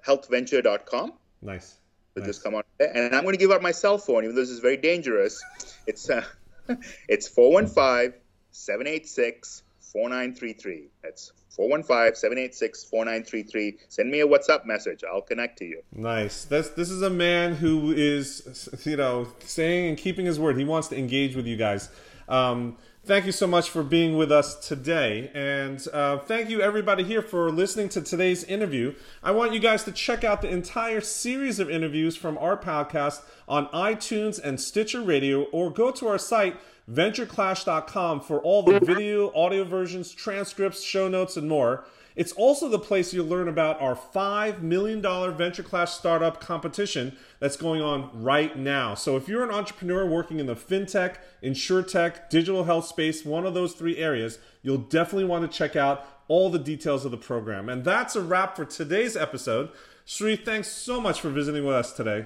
healthventure.com. 0.06 1.14
Nice. 1.42 1.78
So 2.14 2.22
nice. 2.22 2.28
just 2.28 2.44
come 2.44 2.56
on. 2.56 2.64
And 2.80 3.16
I'm 3.16 3.24
going 3.24 3.34
to 3.34 3.40
give 3.40 3.52
out 3.52 3.62
my 3.62 3.72
cell 3.72 3.98
phone, 3.98 4.24
even 4.24 4.36
though 4.36 4.42
this 4.42 4.50
is 4.50 4.60
very 4.60 4.78
dangerous. 4.78 5.44
It's 5.86 6.10
uh, 6.10 6.24
it's 7.08 7.28
415 7.28 8.20
786 8.52 9.64
4933. 9.92 10.90
That's 11.02 11.32
415-786-4933. 11.58 13.78
Send 13.90 14.12
me 14.12 14.22
a 14.22 14.28
WhatsApp 14.28 14.66
message. 14.66 15.04
I'll 15.10 15.22
connect 15.22 15.58
to 15.60 15.66
you. 15.66 15.82
Nice. 15.92 16.46
That's 16.46 16.70
this 16.70 16.90
is 16.90 17.02
a 17.02 17.10
man 17.10 17.56
who 17.56 17.92
is 17.92 18.70
you 18.84 18.98
know 18.98 19.28
saying 19.40 19.90
and 19.90 19.98
keeping 19.98 20.26
his 20.26 20.40
word. 20.40 20.58
He 20.58 20.66
wants 20.66 20.88
to 20.90 20.98
engage 20.98 21.36
with 21.36 21.48
you 21.48 21.58
guys. 21.58 21.90
Um, 22.30 22.78
thank 23.08 23.26
you 23.26 23.32
so 23.32 23.48
much 23.48 23.70
for 23.70 23.84
being 23.84 24.18
with 24.18 24.34
us 24.34 24.54
today. 24.56 25.32
And 25.34 25.82
uh, 25.94 26.18
thank 26.20 26.50
you, 26.50 26.62
everybody, 26.62 27.06
here 27.06 27.22
for 27.22 27.50
listening 27.50 27.88
to 27.90 28.02
today's 28.02 28.44
interview. 28.44 28.96
I 29.24 29.32
want 29.32 29.54
you 29.54 29.60
guys 29.62 29.86
to 29.86 29.94
check 29.94 30.26
out 30.26 30.42
the 30.42 30.50
entire 30.50 31.00
series 31.00 31.58
of 31.60 31.70
interviews 31.70 32.18
from 32.18 32.38
our 32.38 32.58
podcast 32.58 33.22
on 33.48 33.68
iTunes 33.68 34.40
and 34.44 34.60
Stitcher 34.60 35.02
Radio, 35.02 35.44
or 35.46 35.70
go 35.70 35.92
to 35.92 36.08
our 36.08 36.18
site, 36.18 36.58
ventureclash.com, 36.92 38.22
for 38.22 38.40
all 38.40 38.64
the 38.64 38.80
video, 38.80 39.34
audio 39.34 39.64
versions, 39.64 40.12
transcripts, 40.12 40.84
show 40.84 41.08
notes, 41.08 41.38
and 41.38 41.48
more. 41.48 41.86
It's 42.18 42.32
also 42.32 42.68
the 42.68 42.80
place 42.80 43.14
you'll 43.14 43.28
learn 43.28 43.48
about 43.48 43.80
our 43.80 43.96
$5 43.96 44.62
million 44.62 45.02
Venture 45.38 45.62
Clash 45.62 45.92
startup 45.92 46.42
competition 46.42 47.16
that's 47.40 47.56
going 47.56 47.84
on 47.84 48.10
right 48.24 48.58
now. 48.58 48.96
So 48.96 49.18
if 49.18 49.30
you're 49.30 49.44
an 49.44 49.54
entrepreneur 49.54 50.04
working 50.04 50.40
in 50.40 50.48
the 50.48 50.56
fintech, 50.56 51.18
insurtech, 51.44 52.30
digital 52.32 52.64
health 52.64 52.88
space, 52.88 53.24
one 53.24 53.46
of 53.46 53.54
those 53.54 53.74
three 53.74 53.98
areas, 53.98 54.40
you'll 54.64 54.80
definitely 54.80 55.26
want 55.26 55.50
to 55.50 55.58
check 55.58 55.76
out 55.76 56.08
all 56.28 56.50
the 56.50 56.58
details 56.58 57.06
of 57.06 57.12
the 57.12 57.18
program. 57.18 57.70
And 57.70 57.86
that's 57.86 58.16
a 58.16 58.22
wrap 58.22 58.56
for 58.56 58.66
today's 58.66 59.16
episode. 59.16 59.70
Sri, 60.04 60.36
thanks 60.36 60.70
so 60.70 61.00
much 61.00 61.22
for 61.22 61.30
visiting 61.30 61.66
with 61.66 61.76
us 61.76 61.94
today. 61.94 62.26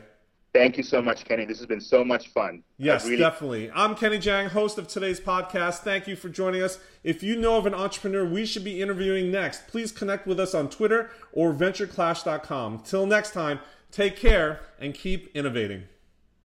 Thank 0.54 0.76
you 0.76 0.84
so 0.84 1.02
much, 1.02 1.24
Kenny. 1.24 1.46
This 1.46 1.60
has 1.60 1.66
been 1.66 1.80
so 1.80 2.04
much 2.04 2.28
fun. 2.30 2.64
Yes, 2.78 3.06
really- 3.06 3.18
definitely. 3.18 3.72
I'm 3.74 3.96
Kenny 3.96 4.20
Jahng, 4.20 4.50
host 4.50 4.78
of 4.78 4.88
today's 4.88 5.20
podcast. 5.20 5.80
Thank 5.80 6.08
you 6.08 6.18
for 6.18 6.28
joining 6.28 6.62
us. 6.62 6.78
If 7.06 7.24
you 7.24 7.38
know 7.38 7.56
of 7.58 7.66
an 7.66 7.74
entrepreneur 7.74 8.26
we 8.26 8.46
should 8.46 8.66
be 8.66 8.82
interviewing 8.82 9.32
next, 9.32 9.68
please 9.68 9.94
connect 9.94 10.28
with 10.28 10.40
us 10.42 10.54
on 10.54 10.70
Twitter 10.70 11.10
or 11.32 11.54
ventureclash.com. 11.54 12.80
Till 12.80 13.06
next 13.06 13.32
time, 13.32 13.60
take 13.92 14.18
care 14.18 14.60
and 14.78 14.94
keep 14.94 15.34
innovating. 15.34 15.84